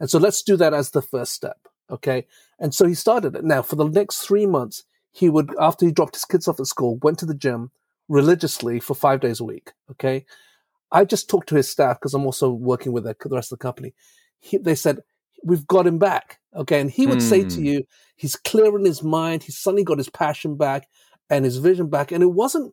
And 0.00 0.10
so 0.10 0.18
let's 0.18 0.42
do 0.42 0.56
that 0.56 0.74
as 0.74 0.90
the 0.90 1.02
first 1.02 1.32
step. 1.32 1.58
Okay. 1.90 2.26
And 2.58 2.74
so 2.74 2.86
he 2.86 2.94
started 2.94 3.36
it. 3.36 3.44
Now 3.44 3.62
for 3.62 3.76
the 3.76 3.88
next 3.88 4.20
three 4.20 4.46
months, 4.46 4.84
he 5.10 5.30
would, 5.30 5.54
after 5.60 5.86
he 5.86 5.92
dropped 5.92 6.16
his 6.16 6.24
kids 6.24 6.48
off 6.48 6.58
at 6.58 6.66
school, 6.66 6.98
went 7.02 7.18
to 7.20 7.26
the 7.26 7.34
gym 7.34 7.70
religiously 8.08 8.80
for 8.80 8.94
five 8.94 9.20
days 9.20 9.40
a 9.40 9.44
week. 9.44 9.72
Okay. 9.90 10.26
I 10.90 11.04
just 11.04 11.28
talked 11.28 11.48
to 11.48 11.56
his 11.56 11.68
staff 11.68 11.98
because 11.98 12.14
I'm 12.14 12.26
also 12.26 12.50
working 12.50 12.92
with 12.92 13.04
the, 13.04 13.16
the 13.20 13.34
rest 13.34 13.52
of 13.52 13.58
the 13.58 13.62
company 13.62 13.94
he, 14.44 14.58
they 14.58 14.74
said, 14.74 15.00
we've 15.42 15.66
got 15.66 15.86
him 15.86 15.98
back. 15.98 16.38
Okay. 16.54 16.80
And 16.80 16.90
he 16.90 17.06
would 17.06 17.18
mm. 17.18 17.28
say 17.28 17.44
to 17.44 17.56
hmm. 17.56 17.64
you, 17.64 17.84
he's 18.16 18.36
clear 18.36 18.76
in 18.78 18.84
his 18.84 19.02
mind. 19.02 19.42
He's 19.42 19.58
suddenly 19.58 19.84
got 19.84 19.98
his 19.98 20.10
passion 20.10 20.56
back 20.56 20.86
and 21.30 21.44
his 21.44 21.56
vision 21.56 21.88
back. 21.88 22.12
And 22.12 22.22
it 22.22 22.32
wasn't 22.32 22.72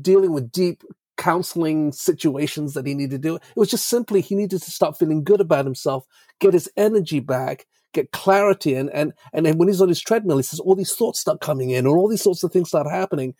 dealing 0.00 0.32
with 0.32 0.52
deep 0.52 0.82
counseling 1.16 1.92
situations 1.92 2.74
that 2.74 2.86
he 2.86 2.94
needed 2.94 3.22
to 3.22 3.28
do. 3.28 3.36
It 3.36 3.42
was 3.56 3.70
just 3.70 3.86
simply 3.86 4.20
he 4.20 4.34
needed 4.34 4.62
to 4.62 4.70
start 4.70 4.98
feeling 4.98 5.24
good 5.24 5.40
about 5.40 5.64
himself, 5.64 6.04
get 6.40 6.52
his 6.52 6.70
energy 6.76 7.20
back, 7.20 7.66
get 7.92 8.12
clarity. 8.12 8.74
And, 8.74 8.90
and, 8.92 9.12
and 9.32 9.46
then 9.46 9.58
when 9.58 9.68
he's 9.68 9.80
on 9.80 9.88
his 9.88 10.00
treadmill, 10.00 10.36
he 10.36 10.42
says 10.42 10.60
all 10.60 10.74
these 10.74 10.94
thoughts 10.94 11.20
start 11.20 11.40
coming 11.40 11.70
in 11.70 11.86
or 11.86 11.96
all 11.96 12.08
these 12.08 12.22
sorts 12.22 12.44
of 12.44 12.52
things 12.52 12.68
start 12.68 12.86
happening. 12.86 13.34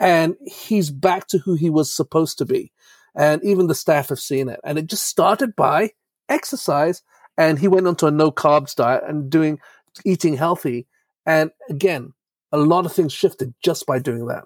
And 0.00 0.36
he's 0.46 0.90
back 0.90 1.26
to 1.28 1.38
who 1.38 1.54
he 1.54 1.70
was 1.70 1.92
supposed 1.94 2.38
to 2.38 2.44
be. 2.44 2.72
And 3.14 3.42
even 3.44 3.66
the 3.66 3.74
staff 3.74 4.10
have 4.10 4.20
seen 4.20 4.48
it. 4.48 4.60
And 4.64 4.78
it 4.78 4.86
just 4.86 5.04
started 5.04 5.56
by 5.56 5.90
exercise 6.28 7.02
and 7.36 7.58
he 7.58 7.68
went 7.68 7.86
onto 7.86 8.06
a 8.06 8.10
no 8.10 8.30
carbs 8.30 8.74
diet 8.74 9.02
and 9.06 9.30
doing 9.30 9.58
eating 10.04 10.36
healthy. 10.36 10.86
And 11.26 11.50
again, 11.68 12.14
a 12.52 12.58
lot 12.58 12.86
of 12.86 12.92
things 12.92 13.12
shifted 13.12 13.54
just 13.62 13.86
by 13.86 13.98
doing 13.98 14.26
that. 14.26 14.44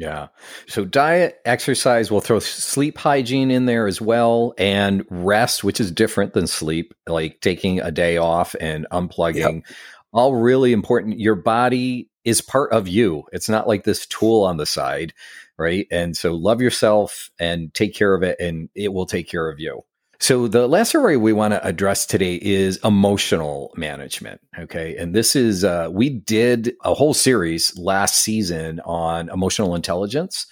Yeah. 0.00 0.28
So 0.66 0.86
diet, 0.86 1.40
exercise, 1.44 2.10
we'll 2.10 2.22
throw 2.22 2.38
sleep 2.38 2.96
hygiene 2.96 3.50
in 3.50 3.66
there 3.66 3.86
as 3.86 4.00
well, 4.00 4.54
and 4.56 5.04
rest, 5.10 5.62
which 5.62 5.78
is 5.78 5.92
different 5.92 6.32
than 6.32 6.46
sleep, 6.46 6.94
like 7.06 7.42
taking 7.42 7.80
a 7.80 7.90
day 7.90 8.16
off 8.16 8.56
and 8.58 8.86
unplugging. 8.90 9.56
Yep. 9.56 9.76
All 10.14 10.34
really 10.34 10.72
important. 10.72 11.20
Your 11.20 11.34
body 11.34 12.08
is 12.24 12.40
part 12.40 12.72
of 12.72 12.88
you. 12.88 13.24
It's 13.32 13.50
not 13.50 13.68
like 13.68 13.84
this 13.84 14.06
tool 14.06 14.42
on 14.42 14.56
the 14.56 14.64
side, 14.64 15.12
right? 15.58 15.86
And 15.90 16.16
so 16.16 16.32
love 16.32 16.62
yourself 16.62 17.30
and 17.38 17.72
take 17.74 17.94
care 17.94 18.14
of 18.14 18.22
it, 18.22 18.40
and 18.40 18.70
it 18.74 18.94
will 18.94 19.06
take 19.06 19.28
care 19.28 19.50
of 19.50 19.60
you. 19.60 19.82
So 20.20 20.48
the 20.48 20.68
last 20.68 20.94
area 20.94 21.18
we 21.18 21.32
want 21.32 21.54
to 21.54 21.66
address 21.66 22.04
today 22.04 22.38
is 22.42 22.78
emotional 22.84 23.72
management. 23.74 24.42
Okay. 24.58 24.94
And 24.96 25.14
this 25.14 25.34
is, 25.34 25.64
uh, 25.64 25.88
we 25.90 26.10
did 26.10 26.74
a 26.84 26.92
whole 26.92 27.14
series 27.14 27.76
last 27.78 28.16
season 28.16 28.80
on 28.84 29.30
emotional 29.30 29.74
intelligence. 29.74 30.46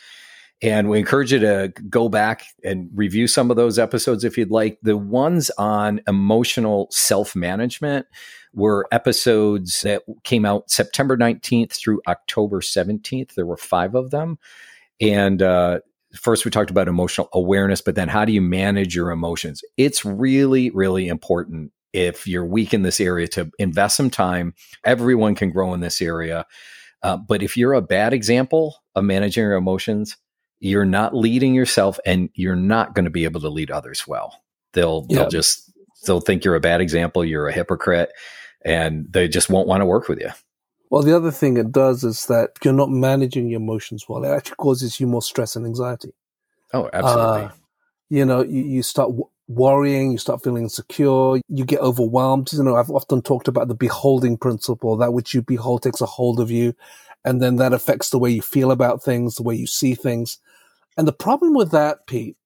And 0.62 0.88
we 0.88 0.98
encourage 0.98 1.32
you 1.32 1.38
to 1.40 1.72
go 1.88 2.08
back 2.08 2.46
and 2.64 2.88
review 2.94 3.28
some 3.28 3.50
of 3.50 3.58
those 3.58 3.78
episodes 3.78 4.24
if 4.24 4.38
you'd 4.38 4.50
like. 4.50 4.78
The 4.82 4.96
ones 4.96 5.50
on 5.58 6.00
emotional 6.08 6.88
self 6.90 7.36
management 7.36 8.06
were 8.54 8.88
episodes 8.90 9.82
that 9.82 10.02
came 10.24 10.46
out 10.46 10.70
September 10.70 11.16
19th 11.16 11.72
through 11.72 12.00
October 12.08 12.60
17th. 12.60 13.34
There 13.34 13.46
were 13.46 13.58
five 13.58 13.94
of 13.94 14.10
them. 14.10 14.38
And 15.00 15.42
uh, 15.42 15.80
first 16.18 16.44
we 16.44 16.50
talked 16.50 16.70
about 16.70 16.88
emotional 16.88 17.28
awareness, 17.32 17.80
but 17.80 17.94
then 17.94 18.08
how 18.08 18.24
do 18.24 18.32
you 18.32 18.40
manage 18.40 18.94
your 18.94 19.10
emotions? 19.10 19.62
It's 19.76 20.04
really, 20.04 20.70
really 20.70 21.08
important 21.08 21.72
if 21.92 22.26
you're 22.26 22.44
weak 22.44 22.74
in 22.74 22.82
this 22.82 23.00
area 23.00 23.26
to 23.28 23.50
invest 23.58 23.96
some 23.96 24.10
time. 24.10 24.54
Everyone 24.84 25.34
can 25.34 25.50
grow 25.50 25.72
in 25.74 25.80
this 25.80 26.02
area. 26.02 26.44
Uh, 27.02 27.16
but 27.16 27.42
if 27.42 27.56
you're 27.56 27.72
a 27.74 27.82
bad 27.82 28.12
example 28.12 28.76
of 28.94 29.04
managing 29.04 29.42
your 29.44 29.54
emotions, 29.54 30.16
you're 30.60 30.84
not 30.84 31.14
leading 31.14 31.54
yourself 31.54 31.98
and 32.04 32.28
you're 32.34 32.56
not 32.56 32.94
going 32.94 33.04
to 33.04 33.10
be 33.10 33.24
able 33.24 33.40
to 33.40 33.48
lead 33.48 33.70
others 33.70 34.06
well. 34.06 34.42
They'll 34.72 35.06
Yeah. 35.08 35.20
they'll 35.20 35.28
just 35.30 35.72
they'll 36.06 36.20
think 36.20 36.44
you're 36.44 36.56
a 36.56 36.60
bad 36.60 36.80
example, 36.80 37.24
you're 37.24 37.48
a 37.48 37.52
hypocrite, 37.52 38.10
and 38.64 39.06
they 39.10 39.28
just 39.28 39.48
won't 39.48 39.68
want 39.68 39.80
to 39.80 39.86
work 39.86 40.08
with 40.08 40.20
you. 40.20 40.30
Well, 40.90 41.02
the 41.02 41.14
other 41.14 41.30
thing 41.30 41.56
it 41.56 41.70
does 41.70 42.02
is 42.02 42.26
that 42.26 42.52
you're 42.64 42.72
not 42.72 42.90
managing 42.90 43.48
your 43.48 43.60
emotions 43.60 44.06
well. 44.08 44.24
It 44.24 44.28
actually 44.28 44.56
causes 44.56 44.98
you 44.98 45.06
more 45.06 45.22
stress 45.22 45.54
and 45.54 45.66
anxiety. 45.66 46.12
Oh, 46.72 46.88
absolutely. 46.92 47.42
Uh, 47.42 47.50
you 48.08 48.24
know, 48.24 48.42
you, 48.42 48.62
you 48.62 48.82
start 48.82 49.08
w- 49.08 49.28
worrying, 49.48 50.12
you 50.12 50.18
start 50.18 50.42
feeling 50.42 50.62
insecure, 50.64 51.40
you 51.48 51.64
get 51.66 51.80
overwhelmed. 51.80 52.52
You 52.52 52.62
know, 52.62 52.76
I've 52.76 52.90
often 52.90 53.20
talked 53.20 53.48
about 53.48 53.68
the 53.68 53.74
beholding 53.74 54.38
principle, 54.38 54.96
that 54.96 55.12
which 55.12 55.34
you 55.34 55.42
behold 55.42 55.82
takes 55.82 56.00
a 56.00 56.06
hold 56.06 56.40
of 56.40 56.50
you. 56.50 56.74
And 57.24 57.42
then 57.42 57.56
that 57.56 57.74
affects 57.74 58.08
the 58.08 58.18
way 58.18 58.30
you 58.30 58.42
feel 58.42 58.70
about 58.70 59.02
things, 59.02 59.34
the 59.34 59.42
way 59.42 59.54
you 59.54 59.66
see 59.66 59.94
things. 59.94 60.38
And 60.96 61.06
the 61.06 61.12
problem 61.12 61.54
with 61.54 61.70
that, 61.72 62.06
Pete, 62.06 62.36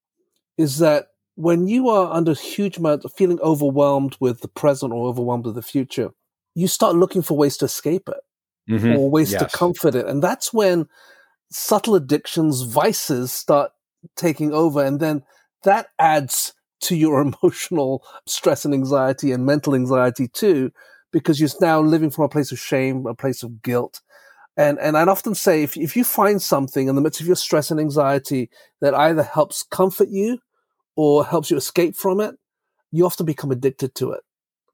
is 0.57 0.79
that 0.79 1.07
when 1.35 1.67
you 1.67 1.87
are 1.89 2.11
under 2.11 2.33
huge 2.33 2.77
amount 2.77 3.05
of 3.05 3.13
feeling 3.13 3.39
overwhelmed 3.39 4.17
with 4.19 4.41
the 4.41 4.47
present 4.47 4.91
or 4.91 5.07
overwhelmed 5.07 5.45
with 5.45 5.55
the 5.55 5.61
future, 5.61 6.11
you 6.55 6.67
start 6.67 6.95
looking 6.95 7.21
for 7.21 7.37
ways 7.37 7.57
to 7.57 7.65
escape 7.65 8.09
it 8.09 8.17
Mhm. 8.69 8.97
or 8.97 9.11
ways 9.11 9.31
to 9.31 9.45
comfort 9.45 9.95
it. 9.95 10.07
And 10.07 10.23
that's 10.23 10.53
when 10.53 10.87
subtle 11.51 11.95
addictions, 11.95 12.61
vices 12.61 13.31
start 13.31 13.71
taking 14.15 14.53
over. 14.53 14.83
And 14.83 14.99
then 14.99 15.23
that 15.63 15.87
adds 15.99 16.53
to 16.81 16.95
your 16.95 17.21
emotional 17.43 18.03
stress 18.25 18.65
and 18.65 18.73
anxiety 18.73 19.31
and 19.31 19.45
mental 19.45 19.75
anxiety 19.75 20.27
too, 20.27 20.71
because 21.11 21.39
you're 21.39 21.49
now 21.61 21.81
living 21.81 22.09
from 22.09 22.25
a 22.25 22.29
place 22.29 22.51
of 22.51 22.59
shame, 22.59 23.05
a 23.05 23.13
place 23.13 23.43
of 23.43 23.61
guilt. 23.61 24.01
And, 24.55 24.77
and 24.79 24.97
I'd 24.97 25.07
often 25.07 25.33
say 25.33 25.63
if, 25.63 25.75
if 25.77 25.95
you 25.95 26.03
find 26.03 26.41
something 26.41 26.87
in 26.87 26.95
the 26.95 27.01
midst 27.01 27.21
of 27.21 27.27
your 27.27 27.35
stress 27.35 27.71
and 27.71 27.79
anxiety 27.79 28.49
that 28.81 28.93
either 28.93 29.23
helps 29.23 29.63
comfort 29.63 30.09
you 30.09 30.39
or 30.95 31.25
helps 31.25 31.49
you 31.49 31.57
escape 31.57 31.95
from 31.95 32.19
it, 32.19 32.35
you 32.91 33.05
often 33.05 33.25
become 33.25 33.51
addicted 33.51 33.95
to 33.95 34.11
it. 34.11 34.21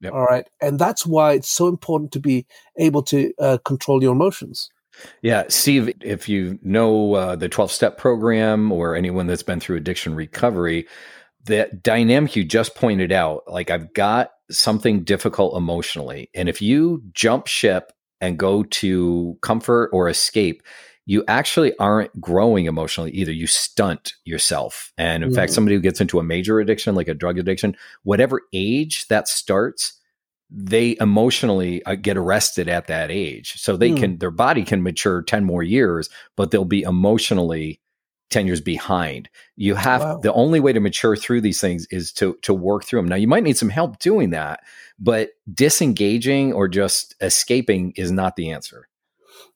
Yep. 0.00 0.12
All 0.12 0.24
right. 0.24 0.48
And 0.60 0.78
that's 0.78 1.04
why 1.06 1.32
it's 1.32 1.50
so 1.50 1.68
important 1.68 2.12
to 2.12 2.20
be 2.20 2.46
able 2.78 3.02
to 3.04 3.32
uh, 3.38 3.58
control 3.64 4.02
your 4.02 4.12
emotions. 4.12 4.70
Yeah, 5.22 5.44
Steve, 5.48 5.92
if 6.02 6.28
you 6.28 6.58
know 6.62 7.14
uh, 7.14 7.36
the 7.36 7.48
12 7.48 7.70
step 7.70 7.96
program 7.96 8.72
or 8.72 8.94
anyone 8.94 9.26
that's 9.26 9.42
been 9.42 9.60
through 9.60 9.76
addiction 9.76 10.14
recovery, 10.14 10.86
that 11.44 11.82
dynamic 11.82 12.36
you 12.36 12.44
just 12.44 12.74
pointed 12.74 13.12
out, 13.12 13.44
like 13.46 13.70
I've 13.70 13.92
got 13.94 14.30
something 14.50 15.04
difficult 15.04 15.56
emotionally. 15.56 16.28
And 16.34 16.48
if 16.48 16.60
you 16.60 17.02
jump 17.12 17.46
ship 17.46 17.92
and 18.20 18.38
go 18.38 18.62
to 18.64 19.38
comfort 19.42 19.90
or 19.92 20.08
escape, 20.08 20.62
you 21.10 21.24
actually 21.26 21.76
aren't 21.78 22.20
growing 22.20 22.66
emotionally 22.66 23.10
either. 23.10 23.32
You 23.32 23.48
stunt 23.48 24.12
yourself. 24.24 24.92
And 24.96 25.24
in 25.24 25.32
fact, 25.32 25.50
Mhm. 25.50 25.54
somebody 25.56 25.74
who 25.74 25.82
gets 25.82 26.00
into 26.00 26.20
a 26.20 26.22
major 26.22 26.60
addiction, 26.60 26.94
like 26.94 27.08
a 27.08 27.14
drug 27.14 27.36
addiction, 27.36 27.76
whatever 28.04 28.42
age 28.52 29.08
that 29.08 29.26
starts, 29.26 29.94
they 30.50 30.96
emotionally 31.00 31.84
uh, 31.84 31.96
get 31.96 32.16
arrested 32.16 32.68
at 32.68 32.86
that 32.86 33.10
age. 33.10 33.54
So 33.56 33.76
they 33.76 33.90
Hmm. 33.90 33.96
can, 33.96 34.18
their 34.18 34.30
body 34.30 34.62
can 34.62 34.84
mature 34.84 35.20
10 35.20 35.44
more 35.44 35.64
years, 35.64 36.08
but 36.36 36.52
they'll 36.52 36.64
be 36.64 36.82
emotionally 36.82 37.80
10 38.30 38.46
years 38.46 38.60
behind. 38.60 39.28
You 39.56 39.74
have, 39.74 40.02
Wow. 40.02 40.20
the 40.22 40.32
only 40.32 40.60
way 40.60 40.72
to 40.72 40.78
mature 40.78 41.16
through 41.16 41.40
these 41.40 41.60
things 41.60 41.88
is 41.90 42.12
to, 42.12 42.38
to 42.42 42.54
work 42.54 42.84
through 42.84 43.00
them. 43.00 43.08
Now, 43.08 43.16
you 43.16 43.26
might 43.26 43.42
need 43.42 43.58
some 43.58 43.70
help 43.70 43.98
doing 43.98 44.30
that, 44.30 44.60
but 45.00 45.30
disengaging 45.52 46.52
or 46.52 46.68
just 46.68 47.16
escaping 47.20 47.94
is 47.96 48.12
not 48.12 48.36
the 48.36 48.52
answer. 48.52 48.86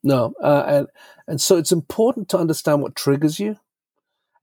No, 0.03 0.35
uh, 0.43 0.85
and 1.27 1.41
so 1.41 1.57
it's 1.57 1.73
important 1.73 2.29
to 2.31 2.39
understand 2.39 2.83
what 2.83 2.97
triggers 2.97 3.39
you, 3.41 3.57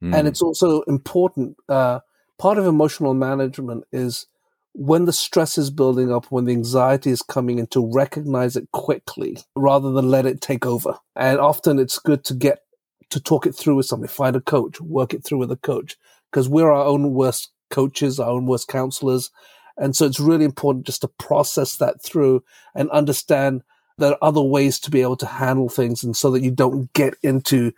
and 0.02 0.14
Mm. 0.14 0.28
it's 0.28 0.42
also 0.42 0.82
important. 0.82 1.58
Uh, 1.70 2.00
part 2.38 2.58
of 2.58 2.66
emotional 2.66 3.14
management 3.14 3.84
is 3.92 4.26
when 4.74 5.06
the 5.06 5.14
stress 5.14 5.58
is 5.58 5.70
building 5.70 6.12
up, 6.12 6.26
when 6.32 6.46
the 6.46 6.54
anxiety 6.54 7.12
is 7.12 7.22
coming 7.22 7.60
in, 7.60 7.68
to 7.68 7.86
recognize 7.94 8.56
it 8.56 8.72
quickly 8.72 9.38
rather 9.56 9.92
than 9.92 10.10
let 10.10 10.26
it 10.26 10.42
take 10.42 10.66
over. 10.66 10.98
And 11.16 11.40
often 11.40 11.78
it's 11.78 12.00
good 12.00 12.24
to 12.26 12.34
get 12.34 12.64
to 13.10 13.20
talk 13.20 13.46
it 13.46 13.54
through 13.54 13.76
with 13.76 13.86
somebody, 13.86 14.12
find 14.12 14.36
a 14.36 14.42
coach, 14.42 14.80
work 14.80 15.14
it 15.14 15.24
through 15.24 15.40
with 15.40 15.52
a 15.52 15.58
coach, 15.58 15.98
because 16.32 16.48
we're 16.48 16.72
our 16.72 16.86
own 16.86 17.14
worst 17.14 17.52
coaches, 17.70 18.20
our 18.20 18.30
own 18.30 18.46
worst 18.46 18.70
counselors. 18.70 19.30
And 19.78 19.96
so 19.96 20.06
it's 20.06 20.20
really 20.20 20.46
important 20.46 20.86
just 20.86 21.02
to 21.02 21.10
process 21.10 21.76
that 21.78 22.02
through 22.02 22.44
and 22.74 22.90
understand 22.92 23.64
there 24.02 24.12
are 24.12 24.24
other 24.24 24.42
ways 24.42 24.80
to 24.82 24.92
be 24.92 25.02
able 25.02 25.18
to 25.18 25.26
handle 25.26 25.70
things 25.70 26.04
and 26.04 26.16
so 26.16 26.32
that 26.32 26.42
you 26.42 26.52
don't 26.52 26.92
get 26.94 27.16
into 27.24 27.72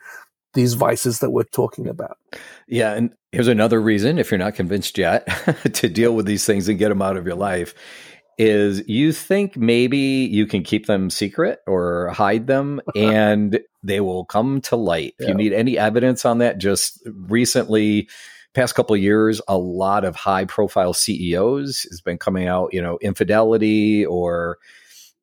these 0.53 0.73
vices 0.73 1.19
that 1.19 1.31
we're 1.31 1.43
talking 1.43 1.87
about. 1.87 2.17
Yeah. 2.67 2.93
And 2.93 3.13
here's 3.31 3.47
another 3.47 3.81
reason, 3.81 4.19
if 4.19 4.31
you're 4.31 4.37
not 4.37 4.55
convinced 4.55 4.97
yet, 4.97 5.27
to 5.73 5.89
deal 5.89 6.15
with 6.15 6.25
these 6.25 6.45
things 6.45 6.67
and 6.69 6.79
get 6.79 6.89
them 6.89 7.01
out 7.01 7.17
of 7.17 7.25
your 7.25 7.35
life 7.35 7.73
is 8.37 8.87
you 8.87 9.11
think 9.11 9.55
maybe 9.55 9.97
you 9.97 10.47
can 10.47 10.63
keep 10.63 10.87
them 10.87 11.09
secret 11.09 11.59
or 11.67 12.09
hide 12.09 12.47
them 12.47 12.81
and 12.95 13.59
they 13.83 13.99
will 13.99 14.25
come 14.25 14.61
to 14.61 14.75
light. 14.75 15.13
If 15.19 15.27
you 15.27 15.35
need 15.35 15.53
any 15.53 15.77
evidence 15.77 16.25
on 16.25 16.39
that, 16.39 16.57
just 16.57 16.99
recently, 17.05 18.09
past 18.53 18.75
couple 18.75 18.95
of 18.95 19.01
years, 19.01 19.41
a 19.47 19.57
lot 19.57 20.05
of 20.05 20.15
high 20.15 20.45
profile 20.45 20.93
CEOs 20.93 21.85
has 21.89 22.01
been 22.01 22.17
coming 22.17 22.47
out, 22.47 22.73
you 22.73 22.81
know, 22.81 22.97
infidelity 23.01 24.05
or 24.05 24.57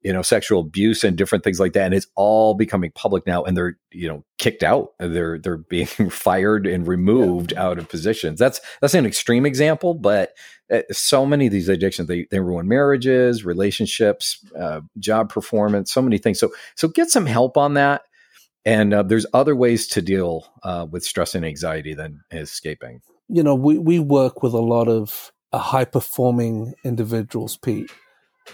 you 0.03 0.13
know 0.13 0.23
sexual 0.23 0.61
abuse 0.61 1.05
and 1.05 1.17
different 1.17 1.45
things 1.45 1.61
like 1.61 1.73
that 1.75 1.87
and 1.87 1.95
it's 1.95 2.07
all 2.15 2.55
becoming 2.55 2.91
public 2.95 3.27
now 3.27 3.45
and 3.45 3.57
they're 3.57 3.79
you 3.91 4.09
know 4.09 4.25
kicked 4.39 4.63
out. 4.63 4.93
They're 4.99 5.39
they're 5.39 5.59
being 5.59 5.87
fired 6.11 6.67
and 6.67 6.87
removed 6.87 7.53
out 7.55 7.79
of 7.79 7.89
positions. 7.89 8.39
That's 8.39 8.61
that's 8.81 8.95
an 8.95 9.07
extreme 9.07 9.47
example 9.47 9.95
but 9.95 10.33
uh, 10.73 10.83
so 10.91 11.27
many 11.27 11.47
of 11.47 11.53
these 11.53 11.69
addictions 11.69 12.09
they, 12.09 12.27
they 12.31 12.41
ruin 12.41 12.69
marriages 12.69 13.45
relationships 13.45 14.45
uh, 14.59 14.81
job 14.99 15.29
performance 15.31 15.93
so 15.93 16.03
many 16.03 16.19
things. 16.19 16.39
So 16.39 16.53
so 16.75 16.89
get 16.89 17.11
some 17.11 17.27
help 17.27 17.57
on 17.57 17.75
that 17.75 18.03
and 18.65 18.93
uh, 18.93 19.03
there's 19.03 19.27
other 19.33 19.57
ways 19.57 19.87
to 19.89 20.03
deal 20.03 20.47
uh, 20.63 20.87
with 20.91 21.03
stress 21.03 21.35
and 21.35 21.45
anxiety 21.45 21.95
than 21.95 22.21
escaping. 22.31 23.01
You 23.29 23.43
know, 23.43 23.55
we, 23.55 23.79
we 23.79 23.99
work 23.99 24.43
with 24.43 24.53
a 24.53 24.61
lot 24.61 24.89
of 24.89 25.33
uh, 25.53 25.59
high 25.59 25.85
performing 25.85 26.75
individuals, 26.85 27.57
Pete. 27.57 27.91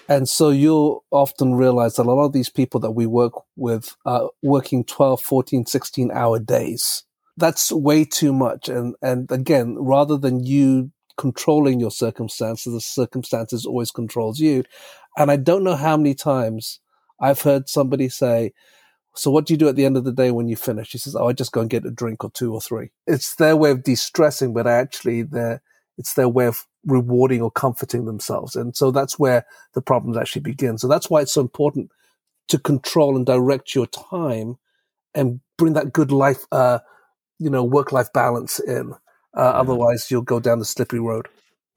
And 0.09 0.29
so 0.29 0.51
you'll 0.51 1.05
often 1.11 1.55
realize 1.55 1.97
that 1.97 2.07
a 2.07 2.13
lot 2.13 2.27
of 2.27 2.33
these 2.33 2.49
people 2.49 2.81
that 2.81 2.93
we 2.93 3.07
work 3.07 3.33
with 3.57 3.97
are 4.05 4.31
working 4.43 4.85
12, 4.85 5.21
14, 5.21 5.67
16 5.67 6.11
hour 6.11 6.39
days. 6.39 7.05
That's 7.37 7.71
way 7.71 8.05
too 8.05 8.33
much. 8.33 8.69
And, 8.69 8.95
and 9.03 9.31
again, 9.31 9.77
rather 9.79 10.17
than 10.17 10.45
you 10.45 10.91
controlling 11.17 11.81
your 11.81 11.91
circumstances, 11.91 12.73
the 12.73 12.81
circumstances 12.81 13.67
always 13.67 13.91
controls 13.91 14.39
you. 14.39 14.65
And 15.19 15.31
I 15.31 15.37
don't 15.37 15.65
know 15.65 15.77
how 15.77 15.97
many 15.97 16.15
times 16.15 16.81
I've 17.21 17.43
heard 17.43 17.69
somebody 17.69 18.09
say, 18.09 18.53
so 19.15 19.31
what 19.31 19.47
do 19.47 19.55
you 19.55 19.59
do 19.59 19.69
at 19.69 19.77
the 19.77 19.87
end 19.87 19.97
of 19.97 20.05
the 20.05 20.13
day 20.13 20.31
when 20.31 20.49
you 20.49 20.57
finish? 20.57 20.93
He 20.93 20.99
says, 20.99 21.17
Oh, 21.17 21.29
I 21.29 21.33
just 21.33 21.53
go 21.53 21.63
and 21.63 21.71
get 21.71 21.87
a 21.87 21.91
drink 21.91 22.23
or 22.23 22.31
two 22.31 22.53
or 22.53 22.61
three. 22.61 22.91
It's 23.07 23.35
their 23.37 23.57
way 23.57 23.71
of 23.71 23.83
de-stressing, 23.83 24.53
but 24.53 24.67
actually 24.67 25.23
they're, 25.23 25.63
it's 25.97 26.15
their 26.15 26.29
way 26.29 26.47
of 26.47 26.67
rewarding 26.87 27.43
or 27.43 27.51
comforting 27.51 28.07
themselves. 28.07 28.57
And 28.57 28.77
so 28.77 28.91
that's 28.91 29.19
where 29.19 29.45
the 29.75 29.83
problems 29.83 30.17
actually 30.17 30.43
begin. 30.43 30.79
So 30.79 30.89
that's 30.89 31.11
why 31.11 31.21
it's 31.21 31.33
so 31.33 31.41
important 31.41 31.91
to 32.49 32.59
control 32.59 33.17
and 33.17 33.27
direct 33.27 33.75
your 33.75 33.87
time 33.87 34.57
and 35.15 35.41
bring 35.59 35.73
that 35.75 35.93
good 35.93 36.13
life, 36.13 36.45
uh, 36.53 36.79
you 37.39 37.51
know, 37.51 37.65
work-life 37.65 38.13
balance 38.13 38.61
in. 38.61 38.93
Uh, 39.37 39.41
Otherwise 39.41 40.11
you'll 40.11 40.23
go 40.23 40.41
down 40.41 40.59
the 40.61 40.65
slippery 40.65 41.01
road. 41.01 41.29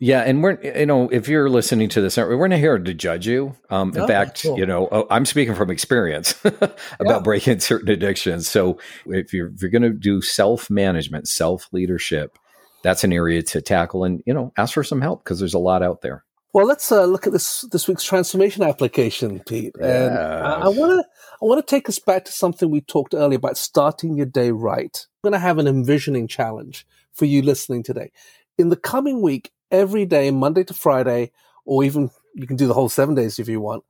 Yeah, 0.02 0.22
and 0.22 0.42
we're 0.42 0.58
you 0.62 0.86
know 0.86 1.10
if 1.10 1.28
you're 1.28 1.50
listening 1.50 1.90
to 1.90 2.00
this, 2.02 2.16
we're 2.16 2.48
not 2.48 2.60
here 2.60 2.80
to 2.80 2.94
judge 2.94 3.28
you. 3.28 3.58
Um, 3.70 3.90
in 3.94 4.02
Oh, 4.02 4.08
fact, 4.08 4.44
cool. 4.44 4.58
you 4.58 4.66
know 4.66 4.88
oh, 4.94 5.06
I'm 5.10 5.26
speaking 5.26 5.56
from 5.56 5.70
experience 5.70 6.36
about 6.46 6.74
Yeah. 7.06 7.20
breaking 7.20 7.60
certain 7.72 7.90
addictions. 7.90 8.48
So 8.50 8.80
if 9.08 9.34
you're 9.34 9.48
if 9.48 9.62
you're 9.62 9.70
going 9.72 9.82
to 9.82 9.90
do 9.90 10.22
self 10.22 10.70
management, 10.70 11.28
self 11.28 11.68
leadership, 11.74 12.40
that's 12.84 13.04
an 13.04 13.14
area 13.14 13.42
to 13.44 13.62
tackle, 13.62 14.04
and 14.04 14.22
you 14.26 14.34
know 14.34 14.54
ask 14.58 14.74
for 14.74 14.84
some 14.84 15.02
help 15.02 15.24
because 15.24 15.40
there's 15.40 15.54
a 15.54 15.60
lot 15.60 15.84
out 15.84 16.02
there. 16.02 16.24
Well, 16.52 16.66
let's 16.66 16.92
uh, 16.92 17.06
look 17.06 17.28
at 17.28 17.34
this 17.34 17.62
this 17.72 17.88
week's 17.88 18.04
transformation 18.04 18.64
application, 18.64 19.40
Pete. 19.42 19.76
And 19.80 20.18
I 20.18 20.68
want 20.68 20.92
to 20.92 21.06
I 21.42 21.46
want 21.46 21.66
to 21.66 21.70
take 21.70 21.88
us 21.88 22.00
back 22.00 22.26
to 22.26 22.32
something 22.32 22.72
we 22.72 22.82
talked 22.82 23.14
earlier 23.14 23.38
about 23.38 23.58
starting 23.58 24.16
your 24.16 24.26
day 24.26 24.52
right. 24.52 25.06
I'm 25.24 25.30
going 25.30 25.40
to 25.40 25.40
have 25.40 25.60
an 25.60 25.68
envisioning 25.68 26.28
challenge 26.28 26.88
for 27.14 27.26
you 27.26 27.44
listening 27.44 27.84
today. 27.84 28.12
In 28.58 28.70
the 28.70 28.76
coming 28.76 29.22
week, 29.22 29.52
every 29.70 30.06
day, 30.06 30.32
Monday 30.32 30.64
to 30.64 30.74
Friday, 30.74 31.32
or 31.66 31.84
even 31.84 32.10
you 32.34 32.48
can 32.48 32.58
do 32.58 32.68
the 32.68 32.74
whole 32.74 32.90
seven 32.90 33.14
days 33.14 33.38
if 33.38 33.48
you 33.48 33.62
want. 33.62 33.84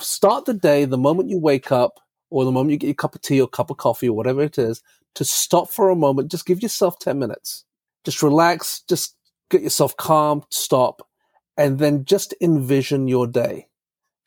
Start 0.00 0.44
the 0.44 0.54
day 0.54 0.84
the 0.84 0.98
moment 0.98 1.30
you 1.30 1.38
wake 1.38 1.72
up, 1.72 1.98
or 2.28 2.44
the 2.44 2.52
moment 2.52 2.72
you 2.72 2.78
get 2.78 2.86
your 2.88 2.94
cup 2.94 3.14
of 3.14 3.22
tea 3.22 3.40
or 3.40 3.48
cup 3.48 3.70
of 3.70 3.78
coffee 3.78 4.08
or 4.08 4.16
whatever 4.16 4.42
it 4.42 4.58
is, 4.58 4.82
to 5.14 5.24
stop 5.24 5.70
for 5.70 5.88
a 5.88 5.96
moment. 5.96 6.30
Just 6.30 6.46
give 6.46 6.62
yourself 6.62 6.98
ten 6.98 7.18
minutes. 7.18 7.64
Just 8.04 8.22
relax. 8.22 8.82
Just 8.88 9.16
get 9.50 9.62
yourself 9.62 9.96
calm. 9.96 10.44
Stop 10.50 11.06
and 11.56 11.78
then 11.78 12.04
just 12.04 12.34
envision 12.40 13.08
your 13.08 13.26
day. 13.26 13.68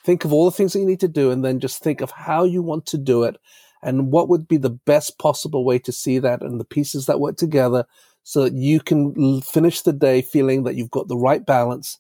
Think 0.04 0.24
of 0.24 0.32
all 0.32 0.46
the 0.46 0.52
things 0.52 0.74
that 0.74 0.80
you 0.80 0.86
need 0.86 1.00
to 1.00 1.08
do, 1.08 1.32
and 1.32 1.44
then 1.44 1.60
just 1.60 1.82
think 1.82 2.02
of 2.02 2.12
how 2.12 2.44
you 2.44 2.62
want 2.62 2.86
to 2.88 2.98
do 2.98 3.24
it 3.24 3.38
and 3.82 4.12
what 4.12 4.30
would 4.30 4.48
be 4.48 4.58
the 4.58 4.70
best 4.70 5.18
possible 5.18 5.66
way 5.66 5.80
to 5.80 5.92
see 5.92 6.20
that 6.20 6.42
and 6.42 6.60
the 6.60 6.66
pieces 6.66 7.06
that 7.06 7.20
work 7.20 7.38
together 7.38 7.86
so 8.24 8.44
that 8.44 8.54
you 8.54 8.80
can 8.80 9.42
finish 9.42 9.82
the 9.82 9.94
day 9.94 10.22
feeling 10.22 10.64
that 10.64 10.76
you've 10.76 10.92
got 10.92 11.08
the 11.08 11.18
right 11.18 11.46
balance 11.46 12.00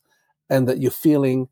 and 0.49 0.67
that 0.67 0.81
you're 0.81 0.91
feeling 0.91 1.47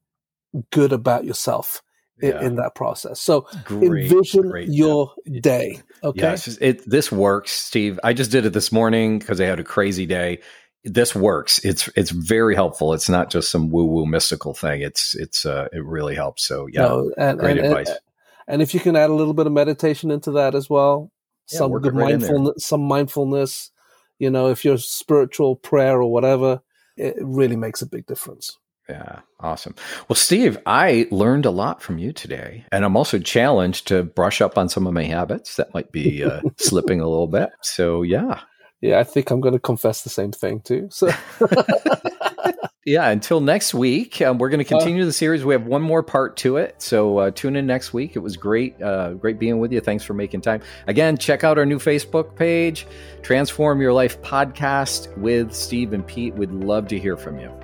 good 0.71 0.91
about 0.91 1.25
yourself 1.25 1.81
yeah. 2.21 2.39
in, 2.39 2.45
in, 2.45 2.55
that 2.55 2.75
process. 2.75 3.19
So 3.19 3.47
great, 3.65 4.11
envision 4.11 4.49
great, 4.49 4.69
your 4.69 5.13
yeah. 5.25 5.41
day. 5.41 5.81
Okay. 6.03 6.21
Yes, 6.21 6.57
it, 6.61 6.87
this 6.89 7.11
works, 7.11 7.51
Steve. 7.51 7.99
I 8.03 8.13
just 8.13 8.31
did 8.31 8.45
it 8.45 8.53
this 8.53 8.71
morning 8.71 9.19
because 9.19 9.39
I 9.41 9.45
had 9.45 9.59
a 9.59 9.63
crazy 9.63 10.05
day. 10.05 10.39
This 10.83 11.15
works. 11.15 11.59
It's 11.63 11.89
it's 11.95 12.11
very 12.11 12.55
helpful. 12.55 12.93
It's 12.93 13.09
not 13.09 13.29
just 13.29 13.49
some 13.49 13.69
woo 13.69 13.85
woo 13.85 14.05
mystical 14.05 14.53
thing. 14.53 14.81
It's 14.81 15.15
it's 15.15 15.45
uh, 15.45 15.69
it 15.71 15.83
really 15.83 16.15
helps. 16.15 16.43
So 16.43 16.67
yeah, 16.67 16.81
no, 16.81 17.11
and, 17.17 17.39
great 17.39 17.57
and, 17.57 17.67
advice. 17.67 17.89
And, 17.89 17.99
and 18.47 18.61
if 18.61 18.73
you 18.73 18.81
can 18.81 18.95
add 18.95 19.09
a 19.09 19.13
little 19.13 19.33
bit 19.33 19.47
of 19.47 19.53
meditation 19.53 20.11
into 20.11 20.31
that 20.31 20.55
as 20.55 20.69
well, 20.69 21.09
yeah, 21.51 21.59
some 21.59 21.71
good 21.79 21.95
right 21.95 22.19
mindfulness, 22.19 22.65
some 22.65 22.81
mindfulness. 22.81 23.71
You 24.19 24.29
know, 24.29 24.49
if 24.49 24.63
you're 24.65 24.77
spiritual 24.77 25.55
prayer 25.55 26.01
or 26.01 26.11
whatever, 26.11 26.61
it 26.97 27.15
really 27.19 27.55
makes 27.55 27.81
a 27.81 27.87
big 27.87 28.05
difference. 28.05 28.57
Yeah, 28.89 29.19
awesome. 29.39 29.75
Well, 30.09 30.15
Steve, 30.15 30.57
I 30.65 31.07
learned 31.09 31.45
a 31.45 31.51
lot 31.51 31.81
from 31.81 31.99
you 31.99 32.11
today, 32.11 32.65
and 32.71 32.83
I'm 32.83 32.97
also 32.97 33.17
challenged 33.17 33.87
to 33.87 34.03
brush 34.03 34.41
up 34.41 34.57
on 34.57 34.67
some 34.67 34.87
of 34.87 34.93
my 34.93 35.03
habits 35.03 35.55
that 35.55 35.73
might 35.73 35.91
be 35.91 36.23
uh, 36.23 36.41
slipping 36.57 36.99
a 36.99 37.07
little 37.07 37.27
bit. 37.27 37.49
So, 37.61 38.01
yeah. 38.01 38.41
Yeah, 38.81 38.99
I 38.99 39.05
think 39.05 39.31
I'm 39.31 39.39
going 39.39 39.53
to 39.53 39.59
confess 39.59 40.01
the 40.01 40.09
same 40.09 40.33
thing 40.33 40.59
too. 40.59 40.89
So, 40.91 41.09
yeah, 42.85 43.09
until 43.09 43.39
next 43.39 43.73
week, 43.73 44.21
um, 44.21 44.37
we're 44.37 44.49
going 44.49 44.63
to 44.63 44.75
uh, 44.75 44.77
continue 44.77 45.05
the 45.05 45.13
series. 45.13 45.45
We 45.45 45.53
have 45.53 45.65
one 45.65 45.81
more 45.81 46.03
part 46.03 46.35
to 46.37 46.57
it, 46.57 46.81
so 46.81 47.19
uh, 47.19 47.31
tune 47.31 47.55
in 47.55 47.65
next 47.65 47.93
week. 47.93 48.17
It 48.17 48.19
was 48.19 48.35
great, 48.35 48.81
uh, 48.81 49.13
great 49.13 49.39
being 49.39 49.59
with 49.59 49.71
you. 49.71 49.79
Thanks 49.79 50.03
for 50.03 50.13
making 50.13 50.41
time. 50.41 50.61
Again, 50.87 51.17
check 51.17 51.45
out 51.45 51.57
our 51.57 51.65
new 51.65 51.79
Facebook 51.79 52.35
page, 52.35 52.85
Transform 53.21 53.79
Your 53.79 53.93
Life 53.93 54.21
Podcast 54.21 55.17
with 55.17 55.53
Steve 55.53 55.93
and 55.93 56.05
Pete. 56.05 56.33
We'd 56.33 56.51
love 56.51 56.89
to 56.89 56.99
hear 56.99 57.15
from 57.15 57.39
you. 57.39 57.62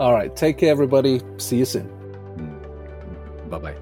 All 0.00 0.14
right. 0.14 0.34
Take 0.34 0.56
care, 0.56 0.70
everybody. 0.70 1.20
See 1.36 1.58
you 1.58 1.66
soon. 1.66 1.86
Bye 3.50 3.58
bye. 3.58 3.76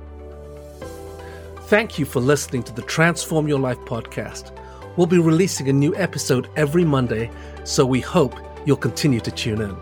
Thank 1.68 1.96
you 1.96 2.04
for 2.04 2.18
listening 2.18 2.64
to 2.64 2.74
the 2.74 2.83
Transform 2.83 3.46
Your 3.46 3.61
Life 3.61 3.78
podcast. 3.81 4.50
We'll 4.96 5.07
be 5.07 5.20
releasing 5.20 5.68
a 5.68 5.72
new 5.72 5.94
episode 5.94 6.48
every 6.57 6.85
Monday, 6.85 7.31
so 7.62 7.87
we 7.87 8.00
hope 8.00 8.35
you'll 8.66 8.76
continue 8.76 9.20
to 9.20 9.31
tune 9.31 9.61
in. 9.61 9.76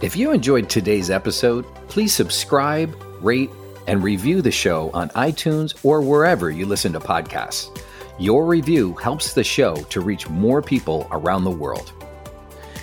If 0.00 0.16
you 0.16 0.32
enjoyed 0.32 0.68
today's 0.68 1.10
episode, 1.10 1.64
please 1.86 2.12
subscribe, 2.12 2.92
rate, 3.20 3.50
and 3.86 4.02
review 4.02 4.42
the 4.42 4.50
show 4.50 4.90
on 4.92 5.10
iTunes 5.10 5.76
or 5.84 6.00
wherever 6.00 6.50
you 6.50 6.66
listen 6.66 6.92
to 6.94 6.98
podcasts. 6.98 7.70
Your 8.18 8.46
review 8.46 8.94
helps 8.94 9.32
the 9.34 9.44
show 9.44 9.76
to 9.76 10.00
reach 10.00 10.28
more 10.28 10.60
people 10.60 11.06
around 11.12 11.44
the 11.44 11.52
world. 11.52 11.92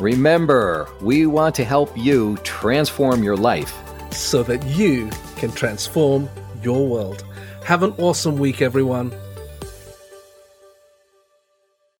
Remember, 0.00 0.88
we 1.00 1.24
want 1.24 1.54
to 1.54 1.64
help 1.64 1.96
you 1.96 2.36
transform 2.42 3.24
your 3.24 3.38
life 3.38 3.74
so 4.12 4.42
that 4.42 4.62
you 4.66 5.08
can 5.36 5.50
transform 5.52 6.28
your 6.62 6.86
world. 6.86 7.24
Have 7.64 7.84
an 7.84 7.94
awesome 7.96 8.36
week, 8.36 8.60
everyone. 8.60 9.14